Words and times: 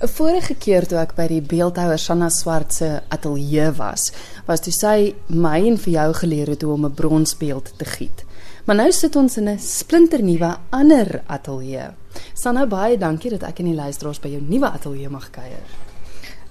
'n 0.00 0.08
Vorige 0.08 0.54
keer 0.54 0.86
toe 0.88 0.96
ek 0.96 1.10
by 1.12 1.26
die 1.28 1.42
beeldhouer 1.44 2.00
Sanna 2.00 2.30
Swart 2.32 2.72
se 2.72 2.86
ateljee 3.12 3.66
was, 3.76 4.06
was 4.46 4.62
toe 4.64 4.72
sy 4.72 5.12
my 5.28 5.58
en 5.68 5.76
vir 5.76 5.92
jou 5.92 6.06
geleer 6.22 6.48
het 6.54 6.62
hoe 6.64 6.72
om 6.72 6.86
'n 6.86 6.94
bronsbeeld 6.94 7.72
te 7.76 7.84
giet. 7.84 8.24
Maar 8.64 8.76
nou 8.76 8.92
sit 8.92 9.16
ons 9.16 9.36
in 9.36 9.48
'n 9.48 9.58
splinternuwe 9.58 10.56
ander 10.70 11.22
ateljee. 11.26 11.90
Sanna, 12.32 12.66
baie 12.66 12.96
dankie 12.98 13.30
dat 13.30 13.42
ek 13.42 13.58
en 13.58 13.64
die 13.64 13.74
luisteraars 13.74 14.20
by 14.20 14.28
jou 14.28 14.40
nuwe 14.40 14.70
ateljee 14.70 15.08
mag 15.08 15.30
kuier. 15.30 15.68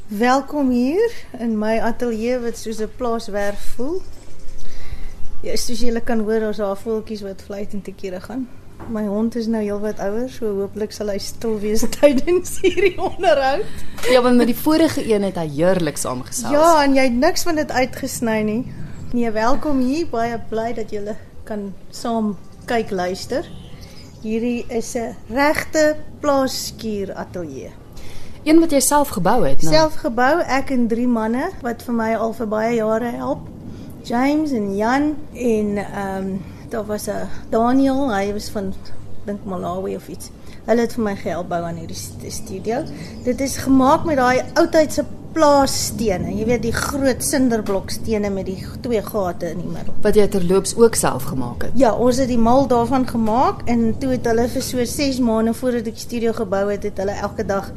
Welkom 0.08 0.70
hier 0.70 1.12
in 1.40 1.58
my 1.58 1.80
ateljee 1.80 2.40
wat 2.40 2.58
soos 2.58 2.80
'n 2.80 2.92
plaaswerf 2.98 3.74
voel. 3.76 4.02
Ja, 5.42 5.56
soos 5.56 5.80
julle 5.80 6.02
kan 6.02 6.20
hoor, 6.20 6.40
daar's 6.40 6.58
daar 6.58 6.78
voeltjies 6.78 7.22
wat 7.22 7.42
fluit 7.42 7.74
en 7.74 7.82
te 7.82 7.92
kere 7.92 8.22
gaan. 8.22 8.48
My 8.88 9.06
hond 9.06 9.36
is 9.36 9.48
nou 9.48 9.62
heelwat 9.62 10.00
ouer, 10.00 10.30
so 10.32 10.54
hooplik 10.62 10.94
sal 10.96 11.12
hy 11.12 11.18
stil 11.22 11.60
wees 11.60 11.84
tydens 12.00 12.58
hierdie 12.64 12.96
onderhoud. 12.98 13.66
Ja, 14.10 14.22
want 14.22 14.40
met 14.40 14.48
die 14.48 14.58
vorige 14.58 15.04
een 15.06 15.24
het 15.28 15.38
hy 15.38 15.48
heerlik 15.60 15.98
saamgesels. 15.98 16.54
Ja, 16.54 16.84
en 16.84 16.96
jy 16.96 17.10
het 17.10 17.18
niks 17.20 17.44
van 17.44 17.60
dit 17.60 17.72
uitgesny 17.72 18.40
nie. 18.48 18.62
Nee, 19.12 19.32
welkom 19.32 19.80
hier. 19.84 20.08
Baie 20.10 20.40
bly 20.50 20.72
dat 20.78 20.94
julle 20.94 21.16
kan 21.44 21.74
saam 21.92 22.36
kyk 22.70 22.92
luister. 22.94 23.46
Hierdie 24.22 24.66
is 24.68 24.96
'n 24.96 25.16
regte 25.30 25.96
plaasskuur 26.22 27.14
ateljee. 27.14 27.72
Een 28.44 28.60
wat 28.60 28.72
jy 28.72 28.80
self 28.80 29.10
gebou 29.10 29.44
het, 29.48 29.62
nou. 29.62 29.74
Self 29.74 29.96
gebou, 29.96 30.40
ek 30.40 30.70
en 30.70 30.88
drie 30.88 31.08
manne 31.08 31.50
wat 31.62 31.84
vir 31.84 31.94
my 31.94 32.16
al 32.16 32.34
vir 32.34 32.48
baie 32.48 32.76
jare 32.76 33.12
help. 33.12 33.40
James 34.04 34.52
en 34.52 34.76
Jan 34.76 35.16
en 35.34 35.78
ehm 35.78 36.18
um, 36.18 36.42
daar 36.70 36.86
was 36.86 37.08
'n 37.08 37.28
Daniel, 37.50 38.14
hy 38.14 38.34
was 38.34 38.50
van 38.50 38.74
dink 39.26 39.44
Malawi 39.44 39.96
of 39.96 40.08
iets. 40.08 40.30
Hulle 40.66 40.82
het 40.82 40.94
vir 40.94 41.04
my 41.04 41.16
gehelp 41.16 41.50
bou 41.50 41.62
aan 41.64 41.76
hierdie 41.76 42.32
studio. 42.32 42.84
Dit 43.24 43.42
is 43.42 43.58
gemaak 43.58 44.06
met 44.06 44.18
daai 44.18 44.42
oudheidse 44.54 45.06
plaasstene. 45.34 46.34
Jy 46.36 46.46
weet 46.46 46.62
die 46.62 46.74
groot 46.74 47.24
sinderblokstene 47.24 48.30
met 48.30 48.46
die 48.46 48.66
twee 48.82 49.02
gate 49.02 49.52
in 49.52 49.58
die 49.58 49.72
middel. 49.72 49.94
Wat 50.02 50.16
jy 50.16 50.28
terloops 50.28 50.76
ook 50.76 50.96
self 50.96 51.24
gemaak 51.24 51.62
het. 51.62 51.72
Ja, 51.76 51.94
ons 51.94 52.18
het 52.18 52.28
die 52.28 52.38
mal 52.38 52.68
daarvan 52.68 53.08
gemaak 53.08 53.62
en 53.66 53.96
toe 54.00 54.10
het 54.10 54.26
hulle 54.26 54.48
vir 54.48 54.62
so 54.62 54.86
6 54.86 55.20
maande 55.20 55.54
voordat 55.54 55.88
ek 55.88 55.94
die 55.94 56.08
studio 56.08 56.34
gebou 56.34 56.66
het, 56.72 56.84
het 56.84 56.98
hulle 56.98 57.12
elke 57.12 57.46
dag 57.46 57.72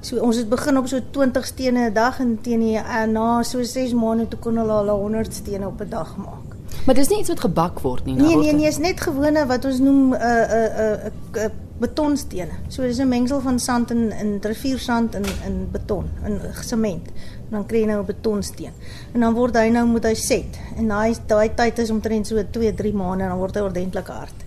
So 0.00 0.20
ons 0.22 0.36
het 0.38 0.46
begin 0.48 0.78
op 0.78 0.86
so 0.86 1.00
20 1.10 1.46
stene 1.46 1.88
'n 1.88 1.92
dag 1.92 2.20
en 2.20 2.38
teen 2.42 2.60
die 2.60 2.78
uh, 2.78 3.04
na 3.04 3.42
so 3.42 3.62
6 3.62 3.92
maande 3.92 4.28
toe 4.28 4.38
kon 4.38 4.56
hulle 4.56 4.72
al 4.72 4.88
100 4.88 5.34
stene 5.34 5.66
op 5.66 5.80
'n 5.80 5.88
dag 5.90 6.16
maak. 6.16 6.47
Maar 6.88 6.96
dis 6.96 7.10
nie 7.12 7.18
iets 7.20 7.28
wat 7.28 7.42
gebak 7.44 7.80
word 7.84 8.06
nie. 8.08 8.14
Nee, 8.16 8.36
nee, 8.40 8.52
nee, 8.56 8.66
is 8.66 8.78
net 8.80 9.02
gewone 9.04 9.42
wat 9.50 9.66
ons 9.68 9.80
noem 9.84 10.14
'n 10.14 10.16
'n 10.16 11.10
'n 11.36 11.50
betonstene. 11.82 12.54
So 12.68 12.82
dis 12.82 12.98
'n 12.98 13.08
mengsel 13.08 13.40
van 13.40 13.58
sand 13.58 13.90
en 13.90 14.10
en 14.10 14.38
riviersand 14.40 15.14
en 15.14 15.24
en 15.44 15.68
beton, 15.72 16.08
en 16.22 16.40
sement. 16.60 17.08
Dan 17.50 17.66
kry 17.66 17.80
jy 17.80 17.86
nou 17.86 18.00
'n 18.00 18.06
betonsteen. 18.06 18.72
En 19.12 19.20
dan 19.20 19.34
word 19.34 19.56
hy 19.56 19.68
nou 19.68 19.86
moet 19.86 20.04
hy 20.04 20.14
set. 20.14 20.58
En 20.76 20.88
daai 20.88 21.14
daai 21.26 21.54
tyd 21.54 21.78
is 21.78 21.90
omtrent 21.90 22.26
so 22.26 22.42
2, 22.50 22.74
3 22.74 22.94
maande 22.94 23.22
en 23.22 23.28
dan 23.28 23.38
word 23.38 23.54
hy 23.54 23.60
ordentlik 23.60 24.06
hard. 24.06 24.44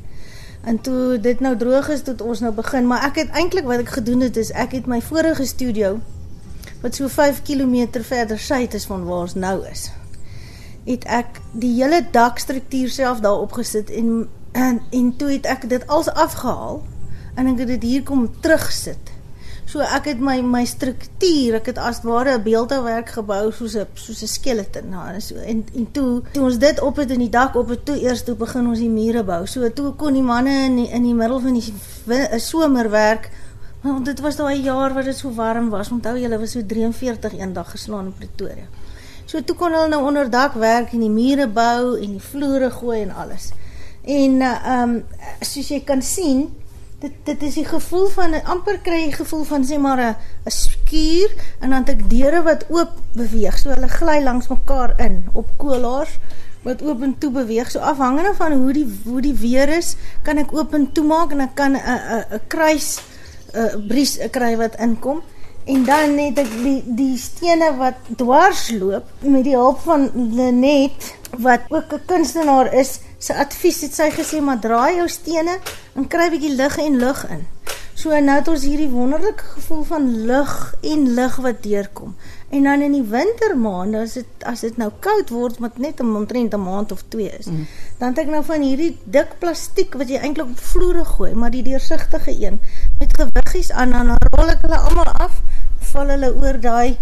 En 0.63 0.81
toe 0.81 1.19
dit 1.19 1.39
nou 1.39 1.57
droog 1.57 1.89
is, 1.89 2.01
het 2.05 2.21
ons 2.21 2.39
nou 2.39 2.53
begin, 2.53 2.87
maar 2.87 3.05
ek 3.05 3.15
het 3.15 3.29
eintlik 3.29 3.65
wat 3.65 3.79
ek 3.79 3.89
gedoen 3.89 4.19
het 4.19 4.37
is 4.37 4.51
ek 4.51 4.71
het 4.71 4.85
my 4.85 5.01
vorige 5.01 5.45
studio 5.45 5.99
wat 6.81 6.95
so 6.95 7.07
5 7.07 7.41
km 7.41 8.01
verder 8.01 8.39
suid 8.39 8.73
is 8.73 8.85
van 8.85 9.05
waar 9.05 9.19
ons 9.19 9.33
nou 9.33 9.67
is. 9.67 9.91
Het 10.85 11.03
ek 11.05 11.39
die 11.51 11.73
hele 11.77 12.01
dakstruktuur 12.11 12.89
self 12.89 13.19
daar 13.19 13.39
opgesit 13.39 13.89
en 13.89 14.29
en 14.51 14.81
en 14.99 15.15
toe 15.15 15.31
het 15.31 15.45
ek 15.45 15.69
dit 15.69 15.87
als 15.87 16.09
afgehaal 16.09 16.81
en 17.35 17.47
ek 17.47 17.63
het 17.63 17.67
dit 17.67 17.83
hier 17.83 18.03
kom 18.03 18.27
terugsit. 18.41 19.11
So 19.71 19.79
ek 19.79 20.09
het 20.09 20.19
my 20.19 20.41
my 20.43 20.65
struktuur, 20.67 21.61
ek 21.61 21.69
het 21.71 21.77
as 21.79 22.01
ware 22.03 22.33
'n 22.35 22.43
beeldhouwerk 22.43 23.09
gebou 23.15 23.51
soos 23.51 23.75
'n 23.77 23.87
soos 23.93 24.23
'n 24.23 24.27
skeleton. 24.27 24.89
Nou 24.89 25.19
so 25.21 25.35
en 25.35 25.63
en 25.75 25.87
toe 25.91 26.21
toe 26.33 26.43
ons 26.43 26.57
dit 26.57 26.81
op 26.81 26.95
het 26.95 27.11
in 27.11 27.19
die 27.19 27.29
dak 27.29 27.55
op 27.55 27.69
het 27.69 27.85
toe 27.85 27.95
eers 28.01 28.23
toe 28.23 28.35
begin 28.35 28.67
ons 28.67 28.79
die 28.79 28.89
mure 28.89 29.23
bou. 29.23 29.45
So 29.45 29.69
toe 29.69 29.93
kon 29.95 30.13
die 30.13 30.21
manne 30.21 30.65
in 30.65 30.75
die, 30.75 30.89
in 30.89 31.03
die 31.03 31.13
middel 31.13 31.39
van 31.39 31.53
die 31.53 31.73
'n 32.07 32.39
somerwerk 32.39 33.29
want 33.81 34.05
dit 34.05 34.19
was 34.19 34.35
daai 34.35 34.61
jaar 34.61 34.93
wat 34.93 35.05
dit 35.05 35.17
so 35.17 35.33
warm 35.33 35.69
was. 35.69 35.91
Onthou 35.91 36.17
julle 36.17 36.39
was 36.39 36.51
so 36.51 36.61
43 36.65 37.33
eendag 37.33 37.71
geslaan 37.71 38.05
in 38.05 38.13
Pretoria. 38.13 38.67
So 39.31 39.39
toe 39.47 39.55
kon 39.55 39.71
hulle 39.71 39.87
nou 39.87 40.01
onder 40.03 40.27
dak 40.27 40.57
werk 40.59 40.89
en 40.91 41.05
die 41.05 41.09
mure 41.09 41.45
bou 41.47 41.93
en 41.95 42.17
die 42.17 42.23
vloere 42.31 42.67
gooi 42.75 42.97
en 43.05 43.13
alles. 43.15 43.53
En 44.03 44.41
uh, 44.43 44.49
ehm 44.73 44.97
um, 44.97 44.97
soos 45.39 45.69
jy 45.71 45.77
kan 45.87 46.01
sien, 46.03 46.49
dit 46.99 47.13
dit 47.29 47.45
is 47.47 47.55
die 47.61 47.65
gevoel 47.69 48.09
van 48.11 48.35
amper 48.43 48.81
kry 48.83 48.99
jy 49.05 49.13
gevoel 49.15 49.45
van 49.47 49.63
sê 49.69 49.79
maar 49.79 50.01
'n 50.03 50.15
'n 50.45 50.51
skuur 50.51 51.31
en 51.61 51.69
dan 51.69 51.79
het 51.79 51.93
ek 51.95 52.09
deure 52.09 52.43
wat 52.43 52.65
oop 52.69 52.91
beweeg. 53.15 53.57
So 53.57 53.71
hulle 53.71 53.87
gly 53.87 54.19
langs 54.23 54.51
mekaar 54.51 54.99
in 54.99 55.23
op 55.33 55.47
koelaars 55.57 56.19
wat 56.67 56.81
oop 56.83 57.01
en 57.01 57.17
toe 57.17 57.31
beweeg. 57.31 57.71
So 57.71 57.79
afhangende 57.79 58.33
van 58.35 58.51
hoe 58.51 58.73
die 58.73 58.87
hoe 59.05 59.21
die 59.21 59.33
weer 59.33 59.69
is, 59.69 59.95
kan 60.23 60.37
ek 60.37 60.51
oop 60.53 60.73
en 60.73 60.91
toe 60.91 61.05
maak 61.05 61.31
en 61.31 61.39
ek 61.39 61.55
kan 61.55 61.71
'n 61.71 61.79
'n 61.79 62.25
'n 62.35 62.41
kruis 62.47 62.99
'n 63.53 63.87
bries 63.87 64.19
kry 64.31 64.57
wat 64.57 64.75
inkom. 64.75 65.23
En 65.65 65.83
dan 65.85 66.15
net 66.15 66.39
ek 66.41 66.49
die 66.63 66.79
die 66.97 67.17
stene 67.21 67.67
wat 67.77 68.07
dwars 68.17 68.71
loop 68.73 69.05
met 69.21 69.43
die 69.45 69.53
hulp 69.53 69.83
van 69.85 70.07
Lenet 70.33 71.11
wat 71.37 71.69
ook 71.69 71.93
'n 71.93 72.05
kunstenaar 72.05 72.73
is 72.73 72.99
sy 73.19 73.33
advies 73.33 73.81
het 73.81 73.93
sy 73.93 74.09
gesê 74.09 74.41
maar 74.41 74.59
draai 74.59 74.95
jou 74.95 75.07
stene 75.07 75.59
en 75.95 76.07
kry 76.07 76.25
'n 76.25 76.33
bietjie 76.33 76.55
lig 76.55 76.77
en 76.77 76.97
lug 76.97 77.29
in. 77.29 77.45
So 77.93 78.09
nou 78.09 78.37
het 78.39 78.47
ons 78.47 78.63
hierdie 78.63 78.89
wonderlike 78.89 79.43
gevoel 79.43 79.83
van 79.83 80.25
lig 80.25 80.75
en 80.81 81.13
lig 81.13 81.35
wat 81.35 81.63
deurkom. 81.63 82.15
En 82.51 82.63
dan 82.63 82.81
in 82.81 82.91
die 82.91 83.05
wintermaande 83.07 84.01
as 84.03 84.13
dit 84.19 84.45
as 84.49 84.59
dit 84.65 84.77
nou 84.77 84.89
koud 84.99 85.29
word 85.31 85.59
met 85.63 85.77
net 85.79 85.99
omtrent 86.03 86.53
'n 86.53 86.59
maand 86.59 86.91
of 86.91 87.03
2 87.07 87.29
is, 87.39 87.45
mm. 87.45 87.67
dan 87.97 88.09
het 88.09 88.17
ek 88.25 88.31
nou 88.33 88.43
van 88.43 88.61
hierdie 88.61 88.97
dik 89.03 89.37
plastiek 89.39 89.95
wat 89.95 90.09
jy 90.11 90.19
eintlik 90.19 90.51
op 90.51 90.59
vloere 90.59 91.05
gooi, 91.05 91.33
maar 91.33 91.51
die 91.51 91.63
deursigtige 91.63 92.35
een 92.35 92.59
met 92.99 93.15
gewiggies 93.19 93.71
aan 93.71 93.93
en 93.93 94.07
dan 94.11 94.27
rol 94.35 94.51
ek 94.51 94.67
hulle 94.67 94.77
almal 94.77 95.11
af, 95.23 95.39
val 95.93 96.11
hulle 96.11 96.35
oor 96.35 96.59
daai 96.59 96.97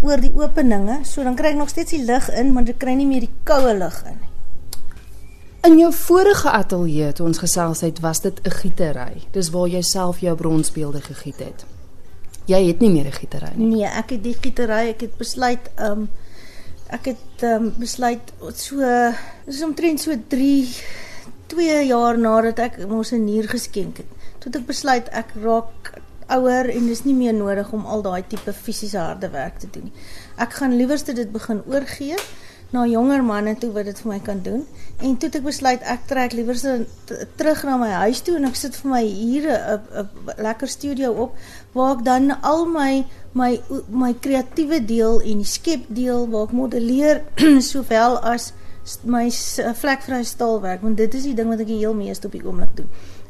oor 0.00 0.20
die 0.20 0.32
openinge, 0.34 1.00
so 1.04 1.22
dan 1.22 1.34
kry 1.34 1.50
ek 1.50 1.56
nog 1.56 1.68
steeds 1.68 1.90
die 1.90 2.04
lig 2.04 2.30
in, 2.30 2.52
maar 2.52 2.68
ek 2.70 2.78
kry 2.78 2.94
nie 2.94 3.06
meer 3.10 3.26
die 3.26 3.34
koue 3.44 3.74
lig 3.74 4.02
in 4.06 4.18
nie. 4.20 4.30
In 5.66 5.76
jou 5.78 5.90
vorige 5.92 6.50
ateljee 6.50 7.12
toe 7.12 7.26
ons 7.26 7.42
gesels 7.42 7.82
het, 7.84 8.00
was 8.00 8.20
dit 8.20 8.40
'n 8.46 8.50
gietery. 8.50 9.26
Dis 9.32 9.50
waar 9.50 9.68
jy 9.68 9.82
self 9.82 10.20
jou 10.20 10.36
bronsbeelde 10.36 11.00
gegiet 11.00 11.38
het. 11.38 11.64
Jy 12.50 12.60
het 12.66 12.80
nie 12.80 12.90
meer 12.90 13.06
'n 13.06 13.18
gietery 13.20 13.52
nie. 13.54 13.66
Nee, 13.76 13.86
ek 13.86 14.10
het 14.10 14.22
die 14.22 14.34
gietery, 14.34 14.88
ek 14.90 15.00
het 15.00 15.16
besluit 15.16 15.70
um 15.78 16.08
ek 16.90 17.04
het 17.04 17.42
um 17.46 17.72
besluit 17.78 18.32
so 18.54 18.82
dis 19.46 19.62
omtrent 19.62 20.00
so 20.00 20.16
3 20.28 20.66
2 21.46 21.86
jaar 21.86 22.18
nadat 22.18 22.58
ek 22.58 22.78
ons 22.90 23.12
'n 23.12 23.24
nier 23.24 23.48
geskenk 23.48 23.96
het. 23.96 24.10
Toe 24.38 24.52
ek 24.54 24.66
besluit 24.66 25.08
ek 25.12 25.34
raak 25.42 26.00
ouer 26.28 26.70
en 26.70 26.86
dis 26.86 27.04
nie 27.04 27.14
meer 27.14 27.34
nodig 27.34 27.72
om 27.72 27.86
al 27.86 28.02
daai 28.02 28.22
tipe 28.26 28.52
fisiese 28.52 28.98
harde 28.98 29.30
werk 29.30 29.58
te 29.58 29.68
doen 29.70 29.84
nie. 29.84 29.92
Ek 30.36 30.52
gaan 30.52 30.76
liewerste 30.76 31.12
dit 31.12 31.32
begin 31.32 31.62
oorgee 31.66 32.16
na 32.70 32.84
jonger 32.86 33.22
manne 33.26 33.56
toe 33.58 33.72
wat 33.74 33.88
dit 33.90 33.98
vir 34.02 34.12
my 34.12 34.18
kan 34.22 34.42
doen. 34.42 34.62
En 35.00 35.16
toe 35.16 35.28
het 35.28 35.38
ek 35.40 35.46
besluit 35.46 35.82
ek 35.82 36.06
trek 36.10 36.34
liewer 36.38 36.58
terug 37.40 37.62
na 37.66 37.76
my 37.80 37.90
huis 38.04 38.22
toe 38.26 38.36
en 38.38 38.46
ek 38.50 38.58
sit 38.60 38.76
vir 38.82 38.90
my 38.90 39.02
hier 39.02 39.48
'n 39.50 40.08
lekker 40.38 40.68
studio 40.68 41.12
op 41.26 41.36
waar 41.74 41.96
ek 41.96 42.04
dan 42.04 42.30
al 42.42 42.66
my 42.66 43.04
my 43.32 43.60
my 43.88 44.12
kreatiewe 44.14 44.84
deel 44.84 45.20
en 45.20 45.42
die 45.42 45.52
skep 45.58 45.86
deel 45.88 46.28
waar 46.28 46.48
ek 46.48 46.52
modelleer 46.52 47.22
sowel 47.72 48.18
as 48.18 48.52
my 49.04 49.28
vlekvrye 49.82 50.24
staalwerk 50.24 50.82
want 50.82 50.96
dit 50.96 51.14
is 51.14 51.26
die 51.28 51.34
ding 51.34 51.48
wat 51.48 51.60
ek 51.60 51.66
die 51.66 51.82
heel 51.82 51.94
meeste 51.94 52.26
op 52.26 52.32
die 52.32 52.44
oomblik 52.44 52.76
doen. 52.76 52.88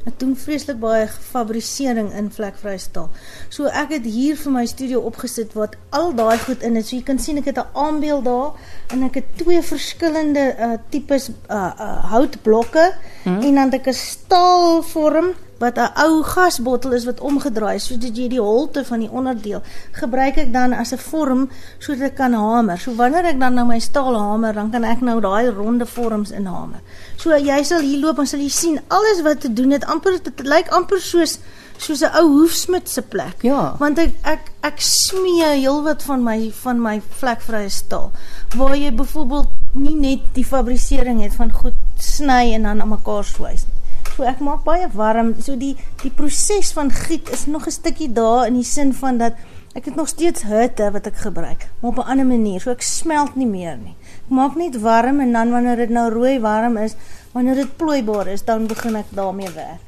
Ek 0.09 0.17
doen 0.19 0.33
vreeslik 0.35 0.79
baie 0.81 1.05
fabrikering 1.07 2.09
in 2.17 2.31
vlekvrye 2.33 2.79
staal. 2.81 3.09
So 3.53 3.69
ek 3.69 3.93
het 3.97 4.07
hier 4.09 4.39
vir 4.39 4.55
my 4.55 4.65
studio 4.65 5.03
opgesit 5.05 5.53
wat 5.53 5.75
al 5.93 6.15
daai 6.17 6.39
goed 6.41 6.63
in 6.65 6.79
is. 6.79 6.89
So 6.89 6.95
jy 6.95 7.05
kan 7.05 7.19
sien 7.21 7.37
ek 7.37 7.51
het 7.51 7.59
'n 7.61 7.69
aanbeeld 7.73 8.25
daar 8.25 8.51
en 8.89 9.03
ek 9.03 9.15
het 9.21 9.37
twee 9.37 9.61
verskillende 9.61 10.55
uh 10.57 10.77
tipes 10.89 11.29
uh, 11.29 11.71
uh 11.77 12.11
houtblokke 12.11 12.93
hmm. 13.23 13.41
en 13.41 13.55
dan 13.55 13.69
'n 13.87 13.93
staalvorm 13.93 15.33
wat 15.61 15.77
'n 15.77 15.93
ou 16.05 16.23
gasbottel 16.23 16.93
is 16.97 17.05
wat 17.05 17.19
omgedraai 17.19 17.75
is 17.75 17.85
sodat 17.87 18.17
jy 18.17 18.27
die 18.27 18.41
holte 18.41 18.83
van 18.85 18.99
die 18.99 19.09
onderdeel 19.09 19.61
gebruik 20.01 20.37
ek 20.37 20.53
dan 20.53 20.73
as 20.73 20.91
'n 20.93 20.97
vorm 20.97 21.49
sodat 21.79 22.11
ek 22.11 22.15
kan 22.15 22.33
hamer. 22.33 22.77
So 22.79 22.95
wanneer 22.95 23.25
ek 23.25 23.39
dan 23.39 23.53
nou 23.53 23.65
my 23.65 23.79
staal 23.79 24.17
hamer, 24.19 24.53
dan 24.53 24.71
kan 24.71 24.83
ek 24.83 25.01
nou 25.01 25.19
daai 25.21 25.49
ronde 25.49 25.85
vorms 25.85 26.31
inhamer. 26.31 26.81
So 27.17 27.29
jy 27.37 27.63
sal 27.63 27.81
hier 27.81 27.99
loop 27.99 28.19
en 28.19 28.27
sal 28.27 28.39
jy 28.39 28.49
sien 28.49 28.81
alles 28.87 29.21
wat 29.21 29.41
te 29.41 29.53
doen 29.53 29.71
het 29.71 29.85
amper 29.85 30.19
dit 30.23 30.45
lyk 30.45 30.69
amper 30.69 30.99
soos 30.99 31.39
soos 31.77 32.01
'n 32.01 32.13
ou 32.19 32.27
hoefsmid 32.39 32.89
se 32.89 33.01
plek. 33.01 33.41
Ja. 33.41 33.75
Want 33.79 33.97
ek 33.97 34.13
ek 34.23 34.51
ek 34.61 34.81
smee 34.81 35.45
heelwat 35.45 36.03
van 36.03 36.23
my 36.23 36.51
van 36.63 36.81
my 36.81 37.01
vlekvrye 37.19 37.69
staal 37.69 38.11
waar 38.55 38.75
jy 38.75 38.91
byvoorbeeld 38.93 39.49
nie 39.73 39.95
net 39.95 40.19
die 40.33 40.45
fabrikering 40.45 41.21
het 41.21 41.35
van 41.35 41.51
goed 41.51 41.77
sny 41.97 42.53
en 42.53 42.63
dan 42.63 42.81
aan 42.81 42.89
mekaar 42.89 43.23
swys 43.23 43.65
nie. 43.65 43.80
So 44.21 44.27
ek 44.29 44.41
maak 44.45 44.59
baie 44.61 44.85
warm. 44.93 45.31
So 45.41 45.55
die 45.57 45.71
die 46.03 46.11
proses 46.13 46.67
van 46.77 46.91
giet 46.93 47.31
is 47.33 47.47
nog 47.49 47.65
'n 47.65 47.73
stukkie 47.73 48.11
daar 48.13 48.45
in 48.45 48.53
die 48.53 48.63
sin 48.63 48.93
van 48.93 49.17
dat 49.17 49.33
Ek 49.73 49.85
het 49.85 49.95
nog 49.95 50.07
steeds 50.07 50.43
hitte 50.43 50.91
wat 50.91 51.05
ek 51.07 51.15
gebruik, 51.15 51.69
maar 51.79 51.91
op 51.91 51.97
'n 51.97 52.09
ander 52.11 52.25
manier. 52.25 52.59
So 52.59 52.71
ek 52.71 52.81
smelt 52.81 53.35
nie 53.35 53.47
meer 53.47 53.77
nie. 53.77 53.95
Ek 54.27 54.29
maak 54.29 54.55
net 54.55 54.79
warm 54.81 55.19
en 55.19 55.31
dan 55.31 55.51
wanneer 55.51 55.75
dit 55.75 55.89
nou 55.89 56.11
rooi 56.11 56.39
warm 56.39 56.77
is, 56.77 56.95
wanneer 57.31 57.55
dit 57.55 57.77
plooibaar 57.77 58.27
is, 58.27 58.43
dan 58.43 58.67
begin 58.67 58.95
ek 58.95 59.05
daarmee 59.09 59.49
werk. 59.55 59.79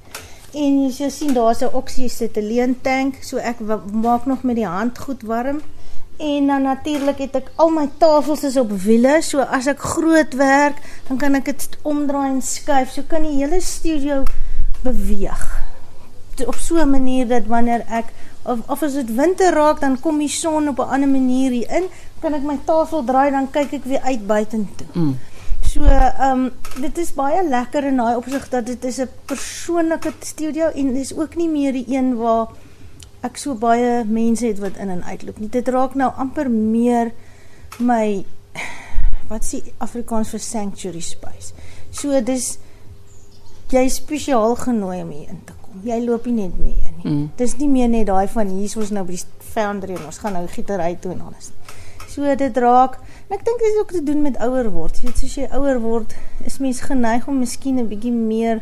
En 0.54 0.88
jy 0.90 1.10
sien 1.10 1.34
daar's 1.34 1.62
'n 1.62 1.74
oksieseteleen 1.74 2.82
tank, 2.82 3.16
so 3.22 3.38
ek 3.38 3.60
maak 3.92 4.26
nog 4.26 4.44
met 4.44 4.56
die 4.56 4.68
hand 4.68 4.98
goed 4.98 5.22
warm. 5.22 5.62
En 6.18 6.48
dan 6.48 6.62
natuurlik 6.62 7.18
het 7.18 7.36
ek 7.36 7.52
al 7.56 7.70
my 7.74 7.88
tafels 7.98 8.44
is 8.44 8.58
op 8.58 8.72
wiele, 8.86 9.22
so 9.22 9.42
as 9.42 9.68
ek 9.68 9.80
groot 9.80 10.34
werk, 10.38 10.78
dan 11.08 11.18
kan 11.18 11.36
ek 11.36 11.46
dit 11.46 11.78
omdraai 11.82 12.30
en 12.30 12.42
skuif. 12.42 12.94
So 12.94 13.08
kan 13.08 13.26
die 13.26 13.40
hele 13.40 13.62
studio 13.62 14.24
beweeg. 14.84 15.42
Op 16.46 16.56
so 16.56 16.78
'n 16.82 16.90
manier 16.90 17.28
dat 17.28 17.46
wanneer 17.46 17.86
ek 17.90 18.14
of 18.44 18.60
of 18.68 18.84
as 18.84 18.94
dit 18.94 19.16
winter 19.16 19.54
raak, 19.54 19.80
dan 19.80 20.00
kom 20.00 20.18
die 20.18 20.30
son 20.30 20.68
op 20.68 20.80
'n 20.80 20.90
ander 20.90 21.10
manier 21.10 21.52
hier 21.52 21.70
in, 21.70 21.86
kan 22.20 22.34
ek 22.34 22.44
my 22.44 22.60
tafel 22.66 23.04
draai 23.04 23.32
dan 23.32 23.52
kyk 23.52 23.74
ek 23.74 23.84
weer 23.84 24.02
uit 24.02 24.28
buitentoe. 24.28 24.88
Mm. 24.94 25.18
So, 25.62 25.82
ehm 25.84 26.32
um, 26.32 26.52
dit 26.82 26.98
is 26.98 27.14
baie 27.14 27.44
lekker 27.48 27.84
in 27.84 27.98
daai 27.98 28.16
opsig 28.16 28.50
dat 28.50 28.66
dit 28.66 28.84
is 28.86 29.00
'n 29.02 29.10
persoonlike 29.26 30.14
studio 30.20 30.66
en 30.70 30.94
dis 30.94 31.16
ook 31.16 31.36
nie 31.36 31.50
meer 31.50 31.72
die 31.72 31.86
een 31.88 32.16
waar 32.16 32.48
ek 33.24 33.40
so 33.40 33.56
baie 33.56 34.04
mense 34.04 34.46
het 34.46 34.60
wat 34.60 34.78
in 34.82 34.92
en 34.92 35.04
uitloop 35.04 35.40
nie. 35.40 35.50
Dit 35.50 35.70
raak 35.72 35.96
nou 35.96 36.10
amper 36.20 36.50
meer 36.52 37.14
my 37.80 38.26
wat 39.30 39.48
sê 39.48 39.62
Afrikaans 39.84 40.34
vir 40.34 40.44
sanctuary 40.44 41.02
space. 41.02 41.54
So 41.92 42.20
dis 42.22 42.58
jy 43.74 43.86
spesiaal 43.90 44.58
genooi 44.60 45.00
om 45.02 45.14
hier 45.16 45.32
in 45.34 45.40
te 45.48 45.56
kom. 45.62 45.80
Jy 45.88 46.02
loop 46.04 46.28
nie 46.30 46.44
net 46.44 46.58
mee 46.60 46.92
nie. 46.98 47.06
Mm. 47.06 47.24
Dis 47.40 47.56
nie 47.62 47.70
meer 47.72 47.90
net 47.90 48.10
daai 48.12 48.28
van 48.30 48.52
hier 48.52 48.76
ons 48.78 48.92
nou 48.94 49.06
by 49.08 49.16
die 49.16 49.48
foundry 49.54 49.96
en 49.98 50.10
ons 50.10 50.20
gaan 50.22 50.36
nou 50.38 50.44
gietery 50.52 50.94
toe 51.02 51.14
en 51.16 51.24
alles. 51.30 51.52
So 52.12 52.36
dit 52.38 52.60
raak 52.62 53.00
en 53.30 53.38
ek 53.38 53.46
dink 53.48 53.64
dit 53.64 53.70
is 53.72 53.80
ook 53.80 53.94
te 53.96 54.04
doen 54.06 54.22
met 54.26 54.38
ouer 54.44 54.70
word. 54.74 55.00
Jy 55.00 55.10
weet 55.10 55.24
soos 55.24 55.38
jy 55.40 55.48
ouer 55.58 55.80
word, 55.82 56.14
is 56.46 56.60
mens 56.62 56.84
geneig 56.86 57.26
om 57.32 57.40
miskien 57.40 57.80
'n 57.80 57.88
bietjie 57.90 58.12
meer 58.14 58.62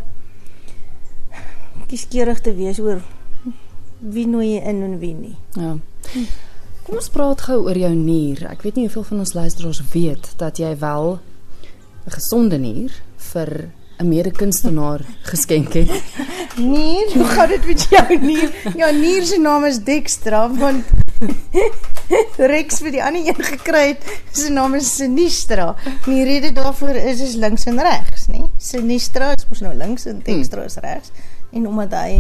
kieskeurig 1.89 2.39
te 2.39 2.53
wees 2.55 2.79
oor 2.79 3.01
wie 4.01 4.27
nooi 4.27 4.47
jy 4.55 4.61
in 4.65 4.81
en 4.83 4.97
wie 4.99 5.13
nie. 5.13 5.35
Ja. 5.53 5.75
Kom 6.81 6.97
ons 6.97 7.11
praat 7.13 7.43
gou 7.45 7.59
oor 7.67 7.77
jou 7.77 7.91
nier. 7.93 8.47
Ek 8.49 8.63
weet 8.65 8.79
nie 8.79 8.87
hoeveel 8.87 9.05
van 9.11 9.21
ons 9.23 9.35
luisteraars 9.37 9.83
weet 9.93 10.31
dat 10.41 10.57
jy 10.57 10.73
wel 10.81 11.19
'n 12.05 12.11
gesonde 12.11 12.57
nier 12.57 12.91
vir 13.31 13.69
'n 13.99 14.07
medekunstenaar 14.09 15.05
geskenk 15.31 15.73
het. 15.73 15.91
Nier, 16.57 17.13
hoe 17.13 17.25
gaan 17.25 17.49
dit 17.49 17.65
met 17.65 17.81
jou 17.89 18.19
nier? 18.19 18.49
Ja, 18.75 18.89
nier 18.89 19.23
se 19.25 19.37
naam 19.37 19.65
is 19.65 19.79
Dextra 19.83 20.49
want 20.49 20.85
Rex 22.53 22.81
vir 22.81 22.91
die 22.91 23.03
ander 23.03 23.27
een 23.27 23.43
gekry 23.45 23.85
het. 23.93 24.03
Sy 24.33 24.49
naam 24.49 24.73
is 24.75 24.95
Sinistra. 24.95 25.75
Die 26.05 26.23
rede 26.23 26.51
daarvoor 26.51 26.97
is 26.97 27.21
is 27.21 27.35
links 27.35 27.65
en 27.69 27.79
regs, 27.79 28.27
nê? 28.27 28.41
Sinistra 28.57 29.33
is 29.37 29.45
mos 29.49 29.61
nou 29.61 29.73
links 29.77 30.05
en 30.09 30.21
Dextra 30.25 30.65
is 30.65 30.79
regs 30.81 31.13
en 31.51 31.67
omdat 31.67 31.93
hy 31.93 32.19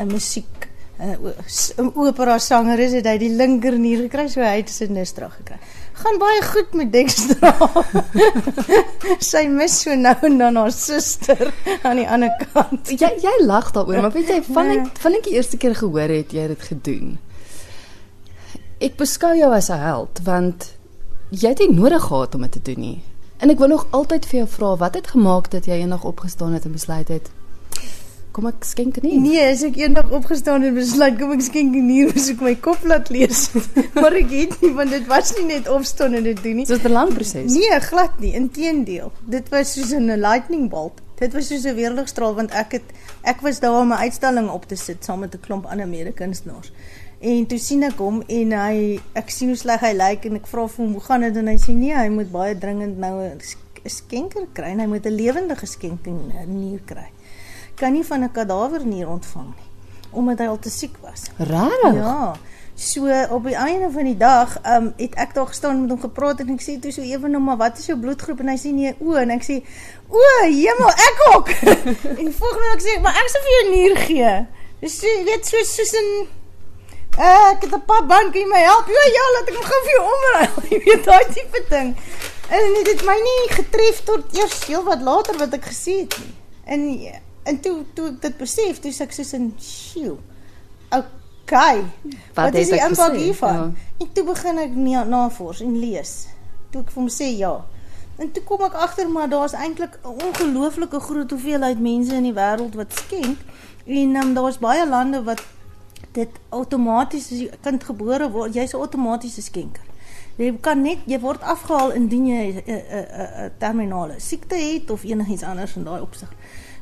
'n 0.00 0.06
musiek 0.06 0.71
'n 1.02 1.92
opera 1.94 2.38
sanger 2.38 2.78
is, 2.78 2.92
het 2.92 3.06
hy 3.06 3.18
die 3.18 3.34
linker 3.34 3.78
nier 3.78 4.06
gekry, 4.06 4.28
so 4.28 4.40
hy 4.40 4.56
het 4.60 4.70
Sinistra 4.70 5.28
gekry 5.28 5.58
gaan 6.02 6.18
baie 6.18 6.42
goed 6.42 6.72
met 6.74 6.92
Dextra. 6.92 7.52
sy 9.32 9.44
mis 9.50 9.76
so 9.84 9.94
nou 9.98 10.14
en 10.28 10.38
dan 10.40 10.58
haar 10.58 10.72
suster 10.74 11.52
aan 11.82 12.00
die 12.00 12.08
ander 12.08 12.32
kant. 12.52 12.90
Jy 12.90 13.12
jy 13.22 13.34
lag 13.46 13.70
daaroor, 13.74 14.02
maar 14.06 14.14
weet 14.14 14.32
jy 14.32 14.40
van 14.48 14.72
ek 14.72 14.82
nee. 14.86 15.02
van 15.04 15.18
ek 15.18 15.28
die 15.28 15.36
eerste 15.36 15.60
keer 15.62 15.76
gehoor 15.78 16.12
het 16.12 16.34
jy 16.34 16.48
dit 16.54 16.66
gedoen. 16.70 17.12
Ek 18.82 18.96
beskou 18.98 19.34
jou 19.38 19.52
as 19.54 19.70
'n 19.70 19.82
held 19.82 20.22
want 20.26 20.72
jy 21.30 21.54
het 21.54 21.62
nie 21.62 21.76
nodig 21.76 22.08
gehad 22.08 22.34
om 22.34 22.48
dit 22.48 22.52
te 22.52 22.62
doen 22.72 22.80
nie. 22.80 23.00
En 23.38 23.50
ek 23.50 23.58
wil 23.58 23.68
nog 23.74 23.86
altyd 23.90 24.26
vir 24.26 24.38
jou 24.42 24.48
vra 24.48 24.76
wat 24.76 24.94
het 24.94 25.14
gemaak 25.14 25.50
dat 25.50 25.66
jy 25.66 25.82
eendag 25.82 26.04
opgestaan 26.04 26.52
het 26.52 26.64
en 26.64 26.72
besluit 26.72 27.08
het 27.08 27.30
kom 28.32 28.48
ek 28.48 28.64
skenk 28.64 28.98
nie. 29.04 29.18
Nee, 29.20 29.40
as 29.50 29.62
ek 29.66 29.76
eendag 29.80 30.10
opgestaan 30.14 30.64
en 30.66 30.74
besluit 30.76 31.18
kom 31.20 31.34
ek 31.34 31.44
skenk 31.44 31.74
nie, 31.76 32.06
moet 32.08 32.30
ek 32.32 32.40
my 32.44 32.54
kop 32.64 32.84
laat 32.88 33.10
lees. 33.12 33.44
maar 34.02 34.16
ek 34.18 34.32
het 34.32 34.56
nie 34.64 34.72
want 34.76 34.94
dit 34.94 35.06
was 35.10 35.34
nie 35.36 35.46
net 35.50 35.68
opstaan 35.72 36.16
en 36.18 36.26
dit 36.26 36.40
doen 36.44 36.60
nie. 36.60 36.66
Dit 36.68 36.78
was 36.78 36.88
'n 36.88 36.96
lang 36.96 37.12
proses. 37.14 37.52
Nee, 37.52 37.80
glad 37.88 38.18
nie. 38.24 38.32
Inteendeel. 38.38 39.12
Dit 39.28 39.52
was 39.52 39.74
soos 39.76 39.92
'n 39.92 40.16
lightning 40.16 40.70
bolt. 40.72 41.02
Dit 41.20 41.36
was 41.36 41.48
soos 41.52 41.64
'n 41.64 41.76
weerligstraal 41.76 42.34
want 42.34 42.50
ek 42.50 42.72
het 42.80 42.88
ek 43.22 43.40
was 43.40 43.60
daar 43.60 43.80
om 43.80 43.92
'n 43.92 44.02
uitstalling 44.08 44.48
op 44.50 44.66
te 44.66 44.76
sit 44.76 45.04
saam 45.04 45.20
met 45.20 45.34
'n 45.34 45.40
klomp 45.40 45.66
ander 45.66 45.88
mede-kunstenaars. 45.88 46.72
En 47.20 47.46
toe 47.46 47.58
sien 47.58 47.82
ek 47.82 47.98
hom 47.98 48.22
en 48.26 48.52
hy 48.52 49.00
ek 49.14 49.30
sien 49.30 49.48
hoe 49.48 49.56
sleg 49.56 49.80
hy 49.80 49.92
lyk 49.92 50.24
en 50.24 50.34
ek 50.36 50.46
vra 50.46 50.66
vir 50.66 50.84
hom 50.84 50.92
hoe 50.92 51.02
gaan 51.02 51.20
dit 51.20 51.36
en 51.36 51.46
hy 51.46 51.56
sê 51.56 51.70
nee, 51.70 51.94
hy 51.94 52.08
moet 52.08 52.30
baie 52.32 52.58
dringend 52.58 52.98
nou 52.98 53.22
'n 53.22 53.40
skenker 53.86 54.46
kry 54.52 54.72
en 54.72 54.80
hy 54.80 54.86
moet 54.86 55.06
'n 55.06 55.16
lewendige 55.16 55.66
skenking 55.66 56.32
nie 56.46 56.80
kry 56.86 57.10
kan 57.82 57.92
nie 57.92 58.06
van 58.06 58.22
'n 58.22 58.32
kadaver 58.32 58.86
nie 58.86 59.06
ontvang 59.06 59.50
nie 59.56 59.70
omdat 60.12 60.38
hy 60.38 60.46
al 60.52 60.58
te 60.58 60.70
siek 60.70 60.96
was. 61.00 61.28
Rarig. 61.36 61.94
Ja. 61.94 62.34
So 62.74 63.08
op 63.30 63.44
die 63.44 63.56
einde 63.56 63.90
van 63.92 64.04
die 64.08 64.16
dag, 64.16 64.56
ehm 64.62 64.88
um, 64.88 64.92
het 64.96 65.14
ek 65.14 65.34
daar 65.34 65.46
gestaan 65.46 65.80
met 65.80 65.90
hom 65.90 66.00
gepraat 66.00 66.40
en 66.40 66.52
ek 66.54 66.62
sê 66.64 66.78
toe 66.80 66.92
so 66.92 67.04
ewe 67.04 67.28
nou 67.28 67.40
maar 67.42 67.56
wat 67.60 67.78
is 67.78 67.86
jou 67.86 67.98
bloedgroep 68.00 68.40
en 68.40 68.48
hy 68.52 68.56
sê 68.60 68.72
nee 68.72 68.94
o 68.98 69.16
en 69.20 69.30
ek 69.30 69.44
sê 69.44 69.58
o 70.08 70.22
hemel 70.42 70.92
ek 71.08 71.22
ook. 71.32 71.48
en 72.20 72.30
volgende 72.40 72.70
ek 72.74 72.84
sê 72.84 72.96
maar 73.04 73.18
ek 73.22 73.32
sal 73.32 73.44
vir 73.46 73.56
jou 73.56 73.64
nier 73.70 73.96
gee. 74.06 74.32
Dis 74.80 74.98
so 75.00 75.08
jy 75.08 75.24
weet 75.28 75.48
so 75.52 75.64
soos 75.72 75.94
'n 76.00 76.08
uh, 77.18 77.48
ek 77.52 77.66
het 77.68 77.74
'n 77.76 77.84
paar 77.92 78.06
band 78.08 78.32
kan 78.32 78.40
jy 78.40 78.48
my 78.48 78.62
help? 78.66 78.88
Ja 78.88 79.04
ja, 79.16 79.24
laat 79.36 79.50
ek 79.52 79.58
hom 79.60 79.68
gou 79.72 79.80
vir 79.88 79.96
jou 79.96 80.04
omruil. 80.14 80.54
jy 80.74 80.80
weet 80.86 81.04
daai 81.10 81.26
tipe 81.36 81.64
ding. 81.68 81.92
En 82.52 82.72
dit 82.78 82.88
het 82.92 83.04
my 83.08 83.18
nie 83.28 83.42
getref 83.52 84.04
tot 84.08 84.38
eers 84.38 84.64
heel 84.66 84.84
wat 84.88 85.04
later 85.04 85.38
wat 85.44 85.60
ek 85.60 85.68
gesê 85.72 86.02
het 86.04 86.18
nie. 86.24 86.34
En 86.64 86.88
ja, 87.00 87.20
En 87.42 87.60
toe 87.60 87.84
toe 87.94 88.08
ek 88.08 88.20
dit 88.22 88.36
besef, 88.36 88.78
toe 88.80 88.92
ek 88.98 89.12
soos 89.12 89.32
in 89.32 89.54
sjoe. 89.58 90.16
Okay. 90.92 91.82
Wat, 92.34 92.44
wat 92.44 92.54
is 92.54 92.70
die 92.70 92.80
impak 92.80 93.16
hiervan? 93.18 93.54
Ja. 93.54 93.88
En 93.98 94.12
toe 94.12 94.24
begin 94.24 94.58
ek 94.58 94.76
navors 95.08 95.60
en 95.60 95.78
lees. 95.78 96.26
Toe 96.70 96.82
ek 96.82 96.92
vir 96.94 97.02
hom 97.02 97.10
sê 97.10 97.28
ja. 97.36 97.56
En 98.22 98.30
toe 98.32 98.42
kom 98.46 98.62
ek 98.64 98.76
agter 98.78 99.08
maar 99.10 99.28
daar's 99.28 99.52
eintlik 99.52 99.98
'n 100.02 100.22
ongelooflike 100.28 101.00
groot 101.00 101.30
hoeveelheid 101.30 101.80
mense 101.80 102.14
in 102.14 102.22
die 102.22 102.36
wêreld 102.36 102.74
wat 102.74 102.92
skenk 102.92 103.38
en 103.84 104.16
um, 104.16 104.34
daar's 104.34 104.58
baie 104.58 104.88
lande 104.88 105.22
wat 105.22 105.42
dit 106.12 106.28
outomaties 106.48 107.32
as 107.32 107.38
jy 107.38 107.50
kind 107.60 107.84
gebore 107.84 108.30
word, 108.30 108.54
jy's 108.54 108.74
'n 108.74 108.78
outomatiese 108.84 109.42
skenker. 109.42 109.84
Jy 110.36 110.58
kan 110.60 110.82
net 110.82 110.98
jy 111.06 111.18
word 111.20 111.42
afgehaal 111.42 111.90
indien 111.92 112.26
jy 112.26 112.44
'n 112.52 112.62
'n 112.66 113.06
'n 113.44 113.52
terminale 113.58 114.14
siekte 114.18 114.54
het 114.54 114.90
of 114.90 115.04
enigiets 115.04 115.42
anders 115.42 115.76
in 115.76 115.84
daai 115.84 116.00
opsig. 116.00 116.28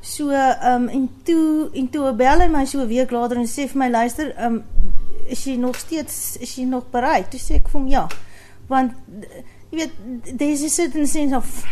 So 0.01 0.31
um, 0.31 0.89
en 0.89 1.11
toe 1.23 1.69
en 1.73 1.91
toe 1.91 2.13
bel 2.17 2.41
hy 2.41 2.49
my 2.49 2.65
so 2.65 2.81
'n 2.81 2.89
week 2.89 3.11
later 3.11 3.37
en 3.37 3.49
sê 3.49 3.69
vir 3.69 3.79
my 3.79 3.89
luister, 3.91 4.33
um, 4.41 4.63
is 5.29 5.45
jy 5.45 5.57
nog 5.57 5.77
steeds 5.77 6.37
is 6.41 6.55
jy 6.57 6.65
nog 6.65 6.91
bereid? 6.91 7.31
Toe 7.31 7.41
sê 7.41 7.55
ek 7.61 7.69
vir 7.69 7.81
hom 7.81 7.89
ja. 7.89 8.07
Want 8.67 8.93
jy 9.71 9.77
weet 9.77 9.93
there's 10.39 10.63
a 10.63 10.69
certain 10.69 11.07
sense 11.07 11.37
of 11.37 11.65